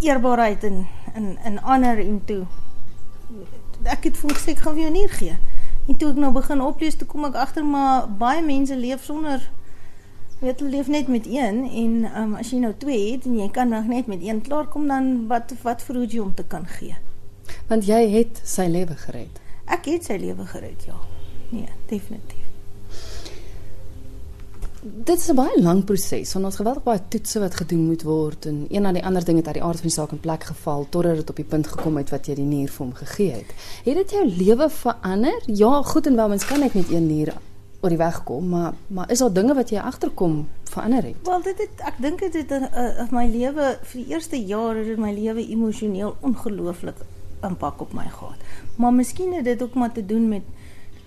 eerbaarheid 0.00 0.64
en 0.64 0.86
en 1.14 1.38
en 1.44 1.58
honor 1.58 1.98
in 1.98 2.24
toe. 2.24 2.46
Ek 3.84 4.04
het 4.04 4.16
vir 4.16 4.28
hom 4.28 4.36
gesê 4.38 4.54
ek 4.54 4.62
gaan 4.62 4.74
vir 4.74 4.82
jou 4.82 4.92
nie 4.92 5.08
gee. 5.08 5.36
En 5.88 5.96
toe 5.96 6.10
ek 6.10 6.16
nou 6.22 6.30
begin 6.32 6.62
oplees, 6.62 6.94
toe 6.94 7.06
kom 7.06 7.24
ek 7.24 7.34
agter 7.34 7.64
maar 7.64 8.06
baie 8.06 8.42
mense 8.42 8.76
leef 8.76 9.04
sonder 9.04 9.42
weet 10.42 10.60
jy 10.60 10.68
leef 10.72 10.90
net 10.90 11.08
met 11.08 11.26
een 11.30 11.62
en 11.70 11.94
um, 12.18 12.34
as 12.40 12.50
jy 12.50 12.58
nou 12.62 12.72
twee 12.78 13.12
het 13.12 13.26
en 13.30 13.38
jy 13.38 13.48
kan 13.54 13.70
nog 13.70 13.86
net 13.90 14.08
met 14.10 14.22
een 14.22 14.42
klaar 14.42 14.66
kom 14.68 14.88
dan 14.90 15.26
wat 15.30 15.54
wat 15.62 15.82
verhoed 15.86 16.12
jy 16.12 16.22
om 16.24 16.34
te 16.34 16.44
kan 16.44 16.66
gee? 16.66 16.96
Want 17.70 17.86
jy 17.86 18.00
het 18.16 18.40
sy 18.44 18.66
lewe 18.70 18.96
gered. 19.04 19.38
Ek 19.70 19.86
het 19.86 20.10
sy 20.10 20.18
lewe 20.18 20.46
gered 20.50 20.86
ja. 20.88 20.98
Nee 21.52 21.70
definitief. 21.90 22.40
Dit 24.82 25.18
is 25.18 25.28
'n 25.30 25.38
baie 25.38 25.62
lang 25.62 25.84
proses 25.84 26.32
want 26.32 26.44
ons 26.44 26.56
geweldig 26.56 26.82
baie 26.82 27.00
toetse 27.08 27.38
wat 27.38 27.54
gedoen 27.54 27.86
moet 27.86 28.02
word 28.02 28.46
en 28.46 28.66
een 28.68 28.82
na 28.82 28.92
die 28.92 29.04
ander 29.04 29.24
dinge 29.24 29.38
het 29.38 29.46
uit 29.46 29.60
die 29.60 29.62
aard 29.62 29.78
van 29.78 29.88
die 29.88 29.94
saak 29.94 30.10
in 30.10 30.20
plek 30.20 30.44
geval 30.44 30.86
totdat 30.88 31.16
dit 31.16 31.30
op 31.30 31.36
die 31.36 31.44
punt 31.44 31.66
gekom 31.66 31.96
het 31.96 32.10
wat 32.10 32.26
jy 32.26 32.34
die 32.34 32.44
nier 32.44 32.68
vir 32.68 32.86
hom 32.86 32.94
gegee 32.94 33.30
het. 33.30 33.54
Het 33.84 33.94
dit 33.94 34.10
jou 34.10 34.26
lewe 34.26 34.70
verander? 34.70 35.42
Ja 35.46 35.82
goed 35.82 36.06
en 36.06 36.16
wel 36.16 36.28
mens 36.28 36.46
kan 36.46 36.60
net 36.60 36.74
met 36.74 36.90
een 36.90 37.06
nier 37.06 37.34
oor 37.82 37.90
die 37.90 37.98
weg 37.98 38.20
kom, 38.24 38.48
maar 38.48 38.74
maar 38.86 39.10
is 39.10 39.18
daar 39.18 39.32
dinge 39.34 39.54
wat 39.58 39.70
jy 39.74 39.80
agterkom 39.82 40.44
verander 40.70 41.02
het? 41.02 41.26
Wel 41.26 41.42
dit 41.42 41.62
het 41.64 41.80
ek 41.90 41.98
dink 42.04 42.20
dit 42.22 42.36
het 42.38 42.54
in 42.54 42.68
uh, 42.70 43.08
my 43.10 43.24
lewe 43.26 43.72
vir 43.80 43.98
die 43.98 44.14
eerste 44.14 44.38
jare 44.38 44.84
het 44.86 45.00
my 45.02 45.10
lewe 45.16 45.42
emosioneel 45.42 46.14
ongelooflik 46.22 47.02
impak 47.42 47.80
op 47.82 47.92
my 47.92 48.06
gehad. 48.06 48.38
Maar 48.78 48.94
miskien 48.94 49.34
het 49.34 49.44
dit 49.44 49.62
ook 49.62 49.74
maar 49.74 49.92
te 49.92 50.06
doen 50.06 50.28
met 50.28 50.46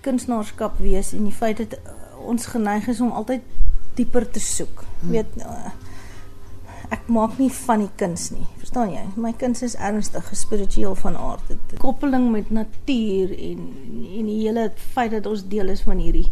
kunstenaarskap 0.04 0.76
wees 0.78 1.14
en 1.16 1.24
die 1.24 1.32
feit 1.32 1.56
dat 1.64 1.78
uh, 1.80 1.96
ons 2.28 2.46
geneig 2.52 2.88
is 2.92 3.00
om 3.00 3.10
altyd 3.10 3.40
dieper 3.96 4.28
te 4.30 4.40
soek. 4.40 4.84
Hmm. 5.00 5.16
Weet 5.16 5.40
uh, 5.40 5.72
ek 6.92 7.08
maak 7.08 7.38
nie 7.40 7.48
van 7.64 7.86
die 7.86 7.92
kuns 7.96 8.28
nie. 8.34 8.44
Verstaan 8.60 8.92
jy? 8.92 9.06
My 9.16 9.32
kuns 9.32 9.64
is 9.64 9.78
ernstig, 9.80 10.28
spiritueel 10.36 10.94
van 11.00 11.16
aard. 11.16 11.48
Dit 11.48 11.80
koppeling 11.80 12.28
met 12.34 12.52
natuur 12.52 13.32
en 13.32 13.64
en 14.18 14.28
die 14.28 14.42
hele 14.44 14.68
feit 14.92 15.16
dat 15.16 15.26
ons 15.26 15.48
deel 15.48 15.72
is 15.72 15.82
van 15.88 16.04
hierdie 16.04 16.28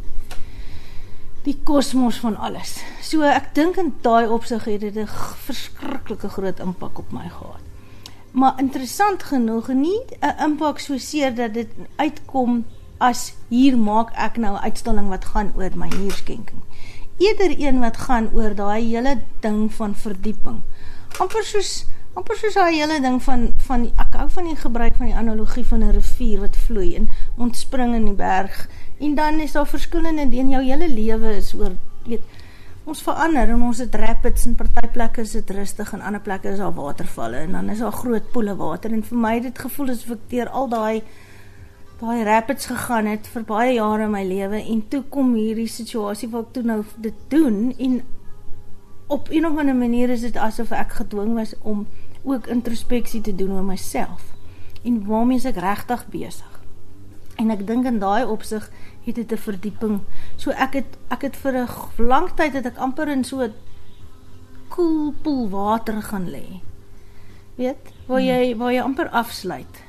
die 1.44 1.56
kosmos 1.64 2.18
van 2.22 2.36
alles. 2.40 2.78
So 3.04 3.22
ek 3.28 3.52
dink 3.56 3.76
in 3.80 3.92
daai 4.04 4.26
opsig 4.32 4.64
het 4.64 4.80
dit 4.80 4.96
'n 4.96 5.08
verskriklike 5.46 6.28
groot 6.28 6.60
impak 6.60 6.98
op 6.98 7.12
my 7.12 7.28
gehad. 7.28 7.60
Maar 8.32 8.54
interessant 8.58 9.22
genoeg, 9.22 9.68
nie 9.68 10.00
'n 10.20 10.38
impak 10.44 10.78
so 10.78 10.98
seer 10.98 11.34
dat 11.34 11.54
dit 11.54 11.68
uitkom 11.96 12.64
as 12.98 13.34
hier 13.48 13.78
maak 13.78 14.10
ek 14.16 14.36
nou 14.36 14.54
'n 14.54 14.64
uitstalling 14.64 15.08
wat 15.08 15.24
gaan 15.24 15.52
oor 15.56 15.70
my 15.74 15.88
nierskenking. 15.88 16.62
Eerder 17.18 17.54
een 17.58 17.80
wat 17.80 17.96
gaan 17.96 18.30
oor 18.34 18.54
daai 18.54 18.84
hele 18.84 19.22
ding 19.40 19.74
van 19.74 19.94
verdieping. 19.94 20.62
Amper 21.18 21.44
soos 21.44 21.84
amper 22.14 22.38
soos 22.38 22.54
daai 22.54 22.76
hele 22.76 23.00
ding 23.02 23.16
van 23.26 23.48
van 23.66 23.88
ek 23.98 24.14
hou 24.20 24.28
van 24.36 24.46
die 24.46 24.58
gebruik 24.58 24.98
van 25.00 25.10
die 25.10 25.18
analogie 25.18 25.64
van 25.66 25.82
'n 25.82 25.96
rivier 25.96 26.40
wat 26.40 26.56
vloei 26.66 26.94
en 26.96 27.08
ontspring 27.36 27.94
in 27.94 28.04
die 28.04 28.18
berg. 28.20 28.68
En 29.00 29.14
dan 29.14 29.40
is 29.40 29.52
daar 29.52 29.66
verskillende 29.66 30.36
in 30.36 30.50
jou 30.50 30.62
hele 30.62 30.88
lewe 30.88 31.36
is 31.36 31.54
oor 31.54 31.72
weet 32.06 32.22
ons 32.84 33.02
verander 33.02 33.48
en 33.48 33.62
ons 33.62 33.78
het 33.78 33.94
rapids 33.94 34.46
en 34.46 34.54
party 34.54 34.88
plekke 34.92 35.20
is 35.20 35.32
dit 35.32 35.50
rustig 35.50 35.92
en 35.92 36.00
ander 36.00 36.20
plekke 36.20 36.48
is 36.48 36.58
daar 36.58 36.74
watervalle 36.74 37.36
en 37.36 37.52
dan 37.52 37.70
is 37.70 37.78
daar 37.78 37.92
groot 37.92 38.30
poele 38.32 38.56
water. 38.56 38.92
En 38.92 39.02
vir 39.02 39.18
my 39.18 39.34
het 39.34 39.42
dit 39.42 39.58
gevoel 39.58 39.90
asof 39.90 40.10
ek 40.10 40.30
deur 40.30 40.48
al 40.48 40.68
daai 40.68 41.02
daai 42.00 42.24
rapids 42.24 42.66
gegaan 42.66 43.06
het 43.06 43.26
vir 43.26 43.42
baie 43.42 43.74
jare 43.74 44.04
in 44.04 44.10
my 44.10 44.24
lewe 44.24 44.60
en 44.60 44.88
toe 44.88 45.02
kom 45.08 45.34
hierdie 45.34 45.68
situasie 45.68 46.28
waar 46.28 46.42
ek 46.42 46.52
toe 46.52 46.62
nou 46.62 46.84
dit 46.96 47.14
doen 47.28 47.74
en 47.78 48.02
op 49.06 49.28
'n 49.30 49.44
of 49.46 49.58
ander 49.58 49.76
manier 49.76 50.10
is 50.10 50.20
dit 50.20 50.36
asof 50.36 50.70
ek 50.70 50.92
gedwing 50.92 51.34
was 51.34 51.54
om 51.62 51.86
ook 52.24 52.46
introspeksie 52.46 53.20
te 53.20 53.34
doen 53.34 53.52
oor 53.52 53.64
myself 53.64 54.32
en 54.82 55.06
waarmee 55.06 55.48
ek 55.48 55.56
regtig 55.56 56.06
besig 56.06 56.54
En 57.40 57.50
ek 57.50 57.64
dink 57.66 57.86
in 57.88 57.98
daai 57.98 58.24
opsig 58.30 58.68
het 59.04 59.14
dit 59.14 59.32
'n 59.32 59.36
verdieping. 59.46 60.00
So 60.36 60.50
ek 60.50 60.72
het 60.72 60.96
ek 61.10 61.22
het 61.22 61.36
vir 61.36 61.54
'n 61.66 61.68
lang 61.98 62.30
tyd 62.34 62.52
het 62.52 62.66
ek 62.66 62.78
amper 62.78 63.08
in 63.08 63.24
so 63.24 63.42
'n 63.42 63.54
koel 64.68 65.14
poel 65.22 65.48
water 65.48 66.02
gaan 66.02 66.30
lê. 66.30 66.60
Weet, 67.56 67.92
waar 68.06 68.20
jy 68.20 68.56
waar 68.56 68.72
jy 68.72 68.80
amper 68.80 69.08
afsluit. 69.08 69.82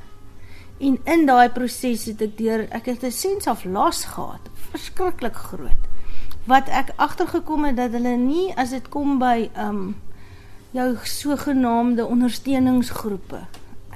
En 0.79 0.99
in 1.05 1.25
daai 1.25 1.49
proses 1.49 2.05
het 2.05 2.21
ek 2.21 2.37
deur 2.37 2.67
ek 2.71 2.85
het 2.85 3.03
'n 3.03 3.11
sense 3.11 3.49
of 3.49 3.63
loss 3.63 4.05
gehad, 4.05 4.49
verskriklik 4.71 5.35
groot. 5.35 5.83
Wat 6.45 6.67
ek 6.67 6.93
agtergekom 6.95 7.65
het 7.65 7.75
dat 7.75 7.91
hulle 7.91 8.17
nie 8.17 8.55
as 8.57 8.69
dit 8.69 8.89
kom 8.89 9.19
by 9.19 9.49
um 9.57 9.95
jou 10.75 10.89
sogenaamde 11.03 12.05
ondersteuningsgroepe 12.05 13.45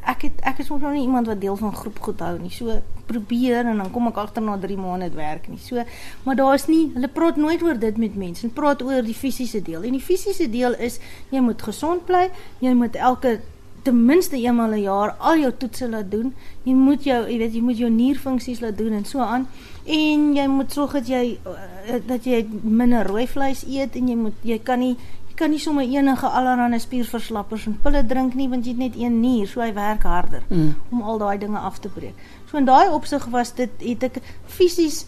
ek 0.10 0.26
het 0.28 0.40
ek 0.48 0.64
is 0.64 0.70
nog 0.72 0.86
nie 0.94 1.04
iemand 1.04 1.28
wat 1.28 1.42
deel 1.42 1.58
van 1.60 1.76
groep 1.76 2.00
goed 2.00 2.22
hou 2.24 2.36
nie. 2.40 2.52
So 2.54 2.80
probeer 3.10 3.66
en 3.66 3.82
dan 3.82 3.92
kom 3.92 4.10
ek 4.10 4.20
agter 4.22 4.44
na 4.46 4.58
3 4.62 4.78
maande 4.80 5.10
dit 5.10 5.18
werk 5.20 5.48
nie. 5.52 5.60
So 5.62 5.84
maar 6.26 6.40
daar's 6.40 6.68
nie 6.70 6.90
hulle 6.96 7.12
praat 7.20 7.38
nooit 7.38 7.64
oor 7.66 7.80
dit 7.80 7.98
met 7.98 8.16
mense. 8.16 8.46
Hulle 8.46 8.56
praat 8.56 8.84
oor 8.86 9.06
die 9.06 9.18
fisiese 9.18 9.62
deel. 9.66 9.86
En 9.86 9.98
die 9.98 10.04
fisiese 10.04 10.50
deel 10.50 10.78
is 10.90 11.00
jy 11.34 11.44
moet 11.46 11.62
gesond 11.62 12.06
bly. 12.10 12.28
Jy 12.64 12.76
moet 12.78 12.96
elke 12.96 13.40
ten 13.84 14.06
minste 14.06 14.36
eenmal 14.36 14.74
'n 14.76 14.82
jaar 14.82 15.16
al 15.20 15.38
jou 15.38 15.52
toetse 15.58 15.90
laat 15.90 16.12
doen. 16.12 16.34
Jy 16.64 16.74
moet 16.74 17.04
jou, 17.04 17.28
jy 17.28 17.38
weet, 17.38 17.54
jy 17.54 17.62
moet 17.62 17.78
jou 17.78 17.90
nierfunksies 17.90 18.60
laat 18.60 18.78
doen 18.78 18.94
en 18.94 19.06
so 19.06 19.20
aan. 19.20 19.48
En 19.86 20.36
jy 20.36 20.48
moet 20.48 20.72
sorg 20.72 20.92
dat 20.92 21.08
jy 21.08 21.40
eh, 21.86 22.02
dat 22.08 22.24
jy 22.24 22.46
minder 22.62 23.08
rooi 23.08 23.28
vleis 23.28 23.64
eet 23.66 23.96
en 23.96 24.08
jy 24.08 24.16
moet 24.16 24.34
jy 24.42 24.60
kan 24.60 24.80
nie 24.80 24.98
kan 25.40 25.54
nie 25.54 25.60
sommer 25.60 25.88
enige 25.88 26.28
allerlei 26.28 26.80
spierverslappers 26.80 27.66
en 27.70 27.78
pille 27.84 28.02
drink 28.08 28.36
nie 28.36 28.50
want 28.52 28.66
jy 28.68 28.74
het 28.76 28.82
net 28.82 28.98
een 29.00 29.20
nier, 29.22 29.48
so 29.48 29.64
hy 29.64 29.72
werk 29.76 30.04
harder 30.08 30.44
mm. 30.50 30.74
om 30.92 31.02
al 31.02 31.22
daai 31.22 31.38
dinge 31.40 31.60
af 31.60 31.80
te 31.80 31.92
breek. 31.94 32.18
So 32.50 32.60
in 32.60 32.68
daai 32.68 32.92
opsig 32.92 33.26
was 33.32 33.54
dit 33.56 33.86
het 33.86 34.04
ek 34.10 34.20
fisies 34.52 35.06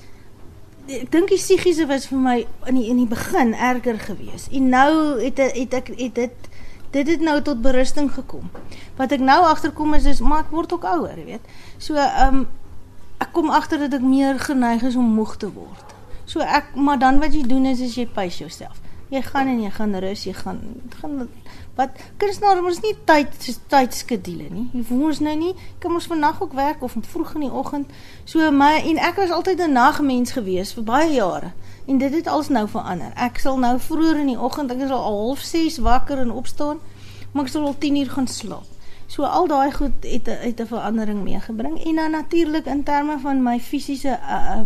ek 0.88 1.12
dink 1.14 1.30
die 1.32 1.40
psigiese 1.40 1.86
was 1.90 2.08
vir 2.10 2.22
my 2.22 2.38
in 2.70 2.80
die 2.80 2.88
in 2.94 3.02
die 3.04 3.10
begin 3.10 3.54
erger 3.54 4.00
geweest. 4.00 4.52
En 4.56 4.72
nou 4.72 4.94
het 5.22 5.42
het 5.44 5.76
ek 5.82 5.92
het 5.98 6.16
dit 6.16 6.50
dit 6.92 7.08
het 7.08 7.22
nou 7.24 7.38
tot 7.42 7.62
berusting 7.64 8.10
gekom. 8.12 8.50
Wat 8.98 9.12
ek 9.16 9.24
nou 9.24 9.40
agterkom 9.48 9.96
is 10.00 10.08
is 10.12 10.24
maar 10.24 10.46
ek 10.46 10.56
word 10.56 10.74
ook 10.76 10.88
ouer, 10.88 11.16
jy 11.20 11.28
weet. 11.36 11.56
So 11.78 12.00
ehm 12.00 12.42
um, 12.42 12.48
ek 13.22 13.36
kom 13.36 13.52
agter 13.54 13.84
dat 13.84 14.00
ek 14.00 14.06
meer 14.06 14.40
geneig 14.42 14.82
is 14.88 14.96
om 14.98 15.12
moeg 15.16 15.36
te 15.38 15.52
word. 15.54 15.92
So 16.26 16.42
ek 16.42 16.74
maar 16.76 17.00
dan 17.00 17.20
wat 17.22 17.36
jy 17.36 17.44
doen 17.48 17.68
is 17.70 17.84
is 17.84 18.00
jy 18.00 18.08
pace 18.08 18.42
jouself 18.42 18.80
jy 19.12 19.22
gaan 19.28 19.50
en 19.52 19.60
jy 19.60 19.70
gaan 19.76 19.96
rus, 20.00 20.24
jy 20.24 20.34
gaan 20.34 20.60
gaan 21.02 21.28
wat 21.76 22.00
kunstenaar 22.20 22.62
ons 22.64 22.80
nie 22.84 22.94
tyd 23.08 23.36
so 23.40 23.56
tydskedule 23.72 24.48
nie. 24.52 24.68
Jy 24.76 24.84
voel 24.88 25.04
ons 25.10 25.22
nou 25.24 25.36
nie, 25.40 25.52
kom 25.84 25.96
ons 26.00 26.08
vannag 26.12 26.42
ook 26.44 26.56
werk 26.56 26.84
of 26.84 26.96
vroeg 27.14 27.36
in 27.40 27.46
die 27.48 27.52
oggend. 27.62 27.92
So 28.30 28.52
my 28.56 28.74
en 28.80 29.00
ek 29.02 29.20
was 29.20 29.32
altyd 29.36 29.60
'n 29.68 29.76
nagmens 29.76 30.32
gewees 30.38 30.74
vir 30.74 30.84
baie 30.84 31.14
jare. 31.14 31.52
En 31.88 31.98
dit 31.98 32.14
het 32.14 32.28
als 32.28 32.50
nou 32.50 32.68
verander. 32.68 33.12
Ek 33.16 33.40
sal 33.40 33.58
nou 33.58 33.80
vroeër 33.80 34.20
in 34.20 34.28
die 34.28 34.40
oggend, 34.40 34.72
ek 34.72 34.78
is 34.78 34.92
al 34.92 35.04
half 35.04 35.40
6 35.40 35.78
wakker 35.78 36.18
en 36.18 36.32
opstaan, 36.32 36.80
maar 37.32 37.46
ek 37.46 37.52
sal 37.52 37.66
al 37.66 37.78
10 37.78 37.96
uur 37.96 38.10
gaan 38.10 38.28
slaap. 38.28 38.68
So 39.08 39.24
al 39.24 39.48
daai 39.48 39.72
goed 39.72 39.92
het 40.02 40.26
het 40.26 40.60
'n 40.60 40.68
verandering 40.68 41.24
meegebring 41.24 41.84
en 41.84 41.96
dan 41.96 42.12
natuurlik 42.12 42.66
in 42.66 42.84
terme 42.84 43.20
van 43.20 43.44
my 43.44 43.60
fisiese 43.60 44.20
uh, 44.22 44.62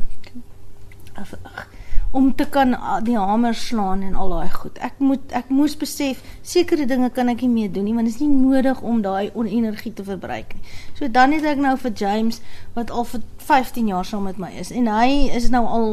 uh, 1.18 1.32
uh, 1.34 1.75
om 2.16 2.36
te 2.36 2.46
kan 2.48 2.72
ah, 2.78 3.00
die 3.04 3.18
hamer 3.20 3.54
slaan 3.54 4.02
en 4.08 4.16
al 4.16 4.30
daai 4.32 4.52
goed. 4.54 4.78
Ek 4.80 5.02
moet 5.04 5.34
ek 5.36 5.50
moes 5.52 5.74
besef 5.76 6.22
sekere 6.48 6.86
dinge 6.88 7.10
kan 7.16 7.28
ek 7.32 7.42
nie 7.44 7.52
meer 7.52 7.74
doen 7.76 7.84
nie 7.84 7.96
want 7.98 8.08
dit 8.08 8.16
is 8.16 8.22
nie 8.24 8.32
nodig 8.32 8.80
om 8.82 9.02
daai 9.04 9.34
onenergie 9.36 9.92
te 9.98 10.06
verbruik 10.08 10.54
nie. 10.56 10.64
So 10.96 11.10
dan 11.12 11.36
het 11.36 11.44
ek 11.52 11.60
nou 11.60 11.74
vir 11.82 11.92
James 12.00 12.40
wat 12.78 12.94
al 12.94 13.04
vir 13.10 13.26
15 13.50 13.92
jaar 13.92 14.08
saam 14.08 14.30
met 14.30 14.40
my 14.40 14.54
is 14.64 14.72
en 14.72 14.88
hy 14.88 15.28
is 15.36 15.50
nou 15.52 15.66
al 15.68 15.92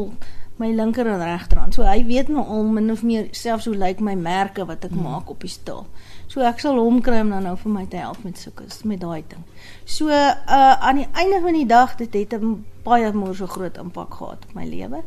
my 0.61 0.69
linker 0.71 1.09
en 1.11 1.19
regterhand. 1.19 1.75
So 1.75 1.83
hy 1.83 2.05
weet 2.07 2.31
nou 2.31 2.45
al 2.45 2.71
min 2.71 2.91
of 2.93 3.03
meer 3.03 3.27
selfs 3.35 3.67
hoe 3.67 3.75
lyk 3.75 3.99
my 3.99 4.15
merke 4.15 4.63
wat 4.69 4.85
ek 4.87 4.95
hmm. 4.95 5.03
maak 5.09 5.33
op 5.33 5.43
die 5.43 5.51
stoel. 5.51 5.83
So 6.31 6.45
ek 6.47 6.63
sal 6.63 6.79
hom 6.79 7.01
kry 7.03 7.19
om 7.25 7.33
dan 7.35 7.49
nou 7.49 7.57
vir 7.59 7.73
my 7.73 7.83
te 7.89 7.99
help 7.99 8.23
met 8.23 8.39
sulke 8.39 8.69
met 8.87 9.03
daai 9.03 9.25
ding. 9.27 9.43
So 9.83 10.07
uh 10.07 10.39
aan 10.79 11.03
die 11.03 11.09
einde 11.11 11.43
van 11.43 11.59
die 11.59 11.67
dag 11.67 11.97
dit 11.99 12.15
het 12.15 12.39
'n 12.39 12.63
baie 12.87 13.11
moeë 13.11 13.35
so 13.43 13.47
groot 13.47 13.77
impak 13.77 14.15
gehad 14.21 14.47
op 14.47 14.55
my 14.55 14.65
lewe 14.67 15.03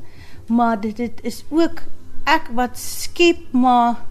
maar 0.47 0.81
dit 0.81 0.97
dit 0.97 1.23
is 1.23 1.45
ook 1.49 1.83
ek 2.25 2.51
wat 2.55 2.79
skep 2.79 3.53
maar 3.53 4.05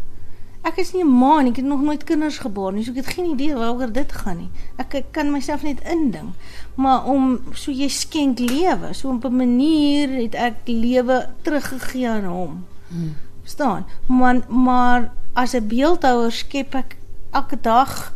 ek 0.65 0.77
is 0.81 0.93
nie 0.93 1.03
'n 1.03 1.17
ma 1.19 1.41
nie 1.41 1.51
ek 1.51 1.61
het 1.61 1.65
nog 1.65 1.81
nooit 1.81 2.03
kinders 2.03 2.37
gebore 2.37 2.75
nie 2.75 2.83
so 2.83 2.91
ek 2.91 3.03
het 3.03 3.13
geen 3.15 3.31
idee 3.31 3.55
waaroor 3.55 3.91
dit 3.91 4.11
gaan 4.11 4.37
nie. 4.37 4.49
Ek, 4.77 4.93
ek 4.93 5.11
kan 5.11 5.31
myself 5.31 5.63
net 5.63 5.81
inding 5.83 6.33
maar 6.75 7.05
om 7.05 7.39
so 7.53 7.71
jy 7.71 7.87
skenk 7.87 8.39
lewe 8.39 8.93
so 8.93 9.09
op 9.09 9.25
'n 9.25 9.35
manier 9.35 10.09
het 10.09 10.35
ek 10.35 10.55
lewe 10.65 11.29
teruggegee 11.41 12.09
aan 12.09 12.25
hom. 12.25 12.65
Hmm. 12.87 13.15
verstaan? 13.41 13.85
Maar 14.07 14.45
maar 14.49 15.11
as 15.33 15.53
'n 15.53 15.67
beeldhouer 15.67 16.31
skep 16.31 16.75
ek 16.75 16.97
elke 17.31 17.57
dag 17.61 18.13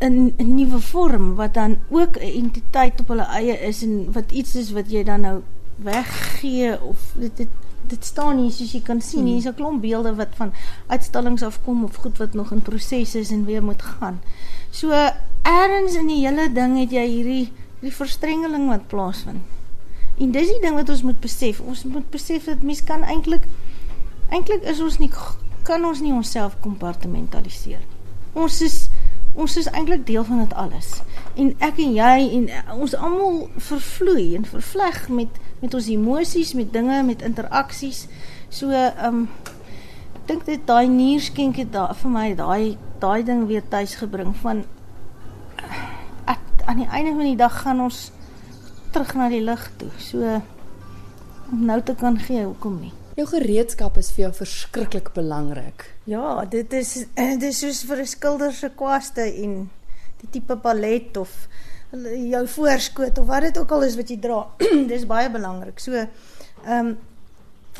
'n 0.00 0.32
'n 0.38 0.54
nuwe 0.54 0.80
vorm 0.80 1.34
wat 1.34 1.54
dan 1.54 1.78
ook 1.88 2.16
'n 2.16 2.34
entiteit 2.42 3.00
op 3.00 3.08
hulle 3.08 3.26
eie 3.38 3.56
is 3.68 3.82
en 3.82 4.12
wat 4.12 4.30
iets 4.30 4.54
is 4.54 4.72
wat 4.72 4.90
jy 4.90 5.02
dan 5.04 5.20
nou 5.20 5.42
weggee 5.82 6.80
of 6.82 7.12
dit 7.14 7.36
dit 7.36 7.48
dit 7.90 8.04
staan 8.04 8.38
hier 8.38 8.52
soos 8.52 8.72
jy 8.76 8.82
kan 8.84 9.00
sien 9.00 9.24
hmm. 9.24 9.32
hier's 9.32 9.48
'n 9.48 9.54
klomp 9.54 9.80
beelde 9.82 10.14
wat 10.14 10.36
van 10.38 10.52
uitstallings 10.86 11.42
afkom 11.42 11.84
of 11.84 11.96
goed 11.96 12.18
wat 12.18 12.34
nog 12.34 12.52
in 12.52 12.62
proses 12.62 13.14
is 13.14 13.30
en 13.30 13.44
weer 13.44 13.64
moet 13.64 13.82
gaan. 13.82 14.20
So 14.70 14.92
eers 14.92 15.94
in 15.94 16.06
die 16.06 16.26
hele 16.26 16.52
ding 16.52 16.78
het 16.78 16.90
jy 16.90 17.06
hierdie 17.06 17.52
hierdie 17.80 17.96
verstrengeling 17.96 18.68
wat 18.68 18.86
plaasvind. 18.86 19.42
En 20.20 20.32
dis 20.32 20.48
die 20.48 20.60
ding 20.60 20.74
wat 20.76 20.88
ons 20.88 21.02
moet 21.02 21.20
besef. 21.20 21.60
Ons 21.60 21.84
moet 21.84 22.10
besef 22.10 22.44
dat 22.44 22.62
mens 22.62 22.84
kan 22.84 23.02
eintlik 23.02 23.46
eintlik 24.28 24.62
is 24.62 24.80
ons 24.80 24.98
nie 24.98 25.10
kan 25.62 25.84
ons 25.84 26.00
nie 26.00 26.12
onsself 26.12 26.56
kompartmentaliseer. 26.60 27.80
Ons 28.32 28.60
is 28.62 28.76
ons 29.34 29.56
is 29.56 29.68
eintlik 29.70 30.06
deel 30.06 30.24
van 30.24 30.38
dit 30.38 30.54
alles. 30.54 31.00
En 31.34 31.54
ek 31.58 31.78
en 31.78 31.94
jy 31.94 32.16
en 32.38 32.48
ons 32.80 32.94
almal 32.96 33.48
vervloei 33.56 34.34
en 34.36 34.44
vervleg 34.44 35.08
met 35.08 35.38
met 35.60 35.74
ons 35.76 35.88
emosies, 35.92 36.54
met 36.56 36.72
dinge, 36.72 37.02
met 37.04 37.22
interaksies. 37.22 38.06
So 38.48 38.70
ehm 38.70 39.06
um, 39.06 39.28
ek 40.14 40.22
dink 40.26 40.46
dit 40.46 40.62
daai 40.66 40.88
nierskenk 40.88 41.58
het 41.60 41.72
daar 41.72 41.94
vir 41.94 42.10
my 42.10 42.28
daai 42.34 42.76
daai 43.00 43.24
ding 43.24 43.46
weer 43.48 43.62
tuis 43.68 43.94
gebring 43.98 44.34
van 44.42 44.64
ek, 46.24 46.40
aan 46.64 46.82
die 46.82 46.88
einde 46.88 47.14
van 47.16 47.26
die 47.26 47.36
dag 47.36 47.60
gaan 47.62 47.80
ons 47.80 48.10
terug 48.92 49.14
na 49.14 49.28
die 49.28 49.44
lig 49.44 49.70
toe. 49.76 49.90
So 49.98 50.40
om 51.50 51.64
nou 51.66 51.80
te 51.82 51.94
kan 51.94 52.18
gee, 52.18 52.44
hoekom 52.44 52.80
nie? 52.80 52.94
Jou 53.20 53.26
gereedskap 53.28 53.98
is 54.00 54.08
vir 54.16 54.22
jou 54.22 54.30
verskriklik 54.38 55.10
belangrik. 55.12 55.82
Ja, 56.08 56.40
dit 56.48 56.72
is 56.72 56.94
dit 57.18 57.42
is 57.50 57.58
soos 57.60 57.82
vir 57.84 58.00
'n 58.00 58.08
skilder 58.08 58.52
se 58.56 58.70
kwaste 58.72 59.26
en 59.44 59.68
die 60.22 60.30
tipe 60.38 60.56
palet 60.56 61.16
of 61.20 61.34
jou 61.92 62.46
voorskoot 62.54 63.18
of 63.18 63.26
wat 63.26 63.42
dit 63.42 63.58
ook 63.58 63.74
al 63.76 63.84
is 63.84 63.98
wat 64.00 64.08
jy 64.08 64.16
dra. 64.24 64.40
dis 64.92 65.04
baie 65.04 65.28
belangrik. 65.28 65.80
So 65.80 65.92
ehm 65.92 66.08
um, 66.64 66.96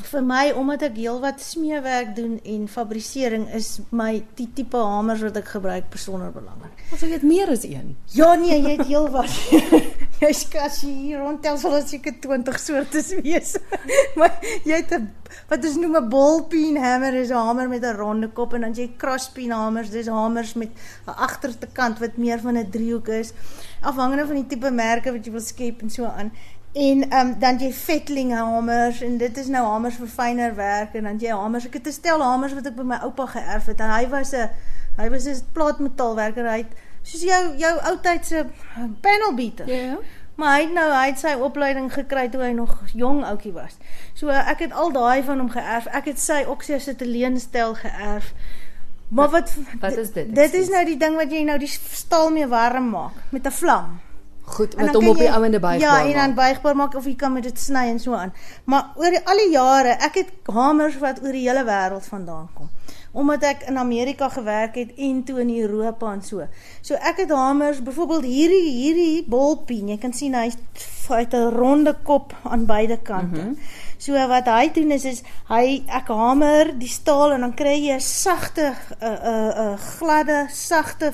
vir 0.07 0.23
my 0.23 0.50
omdat 0.57 0.83
ek 0.83 0.97
heelwat 0.97 1.40
smeewerk 1.42 2.14
doen 2.16 2.38
en 2.45 2.66
fabrikering 2.69 3.49
is 3.57 3.80
my 3.90 4.23
die 4.38 4.49
tipe 4.54 4.76
hamers 4.76 5.23
wat 5.26 5.37
ek 5.37 5.49
gebruik 5.54 5.90
besonder 5.92 6.33
belangrik. 6.35 6.85
Ons 6.92 7.04
het 7.07 7.23
meer 7.26 7.50
as 7.52 7.64
een. 7.64 7.97
Ja 8.16 8.35
nee, 8.35 8.57
jy 8.57 8.76
het 8.76 8.87
heelwat. 8.88 9.30
jy 10.23 10.33
skas 10.37 10.83
hier 10.85 11.23
rondtel 11.23 11.59
sal 11.61 11.78
dit 11.78 11.95
seker 11.95 12.19
20 12.21 12.61
soorte 12.61 13.02
wees. 13.23 13.57
maar 14.19 14.38
jy 14.64 14.83
het 14.83 14.95
'n 14.99 15.09
wat 15.50 15.64
ons 15.64 15.76
noem 15.78 15.97
'n 15.97 16.09
ballpeen 16.09 16.76
hamer 16.76 17.14
is 17.14 17.30
'n 17.30 17.42
hamer 17.47 17.69
met 17.69 17.85
'n 17.85 17.97
ronde 17.97 18.28
kop 18.28 18.54
en 18.54 18.61
dan 18.61 18.75
jy 18.75 18.90
crosspeen 18.97 19.50
hamers, 19.50 19.90
dis 19.90 20.07
hamers 20.07 20.54
met 20.54 20.71
'n 21.07 21.16
agterste 21.16 21.69
kant 21.73 21.99
wat 21.99 22.16
meer 22.16 22.40
van 22.40 22.57
'n 22.59 22.71
driehoek 22.71 23.09
is, 23.09 23.33
afhangende 23.80 24.26
van 24.26 24.35
die 24.35 24.47
tipe 24.47 24.71
merke 24.71 25.12
wat 25.12 25.25
jy 25.25 25.33
wil 25.33 25.40
skep 25.40 25.83
en 25.83 25.90
so 25.90 26.04
aan. 26.04 26.33
En 26.73 27.17
um, 27.19 27.39
dan 27.39 27.59
jy 27.59 27.73
Fettling 27.73 28.33
hamers 28.33 29.00
en 29.03 29.17
dit 29.19 29.37
is 29.37 29.47
nou 29.50 29.65
hamers 29.67 29.97
vir 29.99 30.07
fynere 30.07 30.55
werk 30.55 30.95
en 30.95 31.09
dan 31.09 31.19
jy 31.19 31.35
hamers. 31.35 31.67
Ek 31.67 31.81
het 31.81 31.87
'n 31.87 31.93
stel 31.93 32.23
hamers 32.23 32.55
wat 32.55 32.67
ek 32.67 32.77
by 32.77 32.83
my 32.83 32.99
oupa 33.03 33.27
geërf 33.27 33.67
het 33.67 33.81
en 33.81 33.91
hy 33.91 34.09
was 34.09 34.33
'n 34.33 34.50
hy 34.97 35.09
was 35.11 35.27
'n 35.27 35.43
plaatmetaalwerker. 35.53 36.47
Hy 36.47 36.59
het 36.59 36.73
soos 37.03 37.23
jou 37.23 37.57
jou 37.57 37.75
ou 37.91 37.97
tyd 38.03 38.27
se 38.27 38.47
panel 39.00 39.35
beater. 39.35 39.67
Ja. 39.69 39.75
Yeah. 39.75 39.99
Maar 40.35 40.55
hy 40.57 40.61
het 40.62 40.73
nou 40.73 40.93
hy 40.93 41.07
het 41.07 41.19
sy 41.19 41.35
opleiding 41.35 41.93
gekry 41.93 42.29
toe 42.29 42.41
hy 42.41 42.53
nog 42.53 42.83
jong 42.95 43.25
ouetjie 43.25 43.53
was. 43.53 43.77
So 44.15 44.29
ek 44.29 44.59
het 44.59 44.73
al 44.73 44.93
daai 44.93 45.23
van 45.23 45.39
hom 45.39 45.50
geërf. 45.50 45.87
Ek 45.87 46.05
het 46.05 46.19
sy 46.19 46.45
Oxia 46.49 46.79
se 46.79 46.97
teleenstel 46.97 47.75
geërf. 47.75 48.33
Maar 49.09 49.29
wat 49.29 49.53
wat 49.81 49.97
is 49.97 50.12
dit? 50.12 50.35
Dit 50.35 50.55
is 50.55 50.69
nou 50.69 50.85
die 50.85 50.97
ding 50.97 51.17
wat 51.17 51.33
jy 51.33 51.43
nou 51.43 51.59
die 51.59 51.69
staal 51.91 52.31
mee 52.31 52.47
warm 52.47 52.91
maak 52.91 53.12
met 53.31 53.47
'n 53.47 53.50
vlam. 53.50 54.00
Goed, 54.50 54.76
met 54.76 54.95
hom 54.95 55.09
op 55.09 55.19
die 55.19 55.30
ouende 55.30 55.61
buigbaar. 55.61 55.88
Ja, 56.02 56.07
en 56.07 56.12
dan 56.12 56.35
buigbaar 56.35 56.76
maak 56.76 56.95
of 56.95 57.04
jy 57.07 57.14
kan 57.16 57.33
met 57.33 57.47
dit 57.47 57.59
sny 57.59 57.87
en 57.92 58.00
so 58.02 58.14
aan. 58.19 58.33
Maar 58.64 58.97
oor 58.97 59.14
die, 59.14 59.21
al 59.25 59.42
die 59.45 59.50
jare, 59.52 59.95
ek 60.02 60.19
het 60.19 60.33
hamers 60.50 60.99
wat 60.99 61.23
oor 61.23 61.37
die 61.37 61.47
hele 61.47 61.62
wêreld 61.69 62.09
vandaan 62.11 62.49
kom. 62.54 62.71
Omdat 63.12 63.47
ek 63.47 63.62
in 63.71 63.78
Amerika 63.78 64.28
gewerk 64.30 64.75
het 64.78 64.90
en 64.99 65.23
toe 65.26 65.40
in 65.42 65.54
Europa 65.54 66.12
en 66.12 66.23
so. 66.23 66.47
So 66.83 66.99
ek 66.99 67.23
het 67.25 67.35
hamers, 67.35 67.83
byvoorbeeld 67.83 68.26
hierdie 68.26 68.66
hierdie 68.71 69.25
bolpien, 69.30 69.88
jy 69.95 69.99
kan 70.02 70.14
sien 70.14 70.35
hy 70.35 70.50
het 70.50 71.35
'n 71.35 71.54
ronde 71.54 71.95
kop 72.02 72.35
aan 72.42 72.66
beide 72.66 72.99
kante. 72.99 73.40
Mm 73.40 73.47
-hmm. 73.47 73.57
So 73.99 74.28
wat 74.28 74.47
hy 74.47 74.71
doen 74.73 74.90
is 74.90 75.04
is 75.04 75.23
hy 75.49 75.85
ek 75.87 76.09
hamer 76.09 76.78
die 76.78 76.88
staal 76.88 77.33
en 77.33 77.40
dan 77.40 77.54
kry 77.54 77.78
jy 77.87 77.95
'n 77.95 78.00
sagte 78.00 78.73
'n 78.73 79.04
uh, 79.04 79.11
'n 79.11 79.26
uh, 79.26 79.73
uh, 79.73 79.78
gladde, 79.78 80.47
sagte 80.49 81.12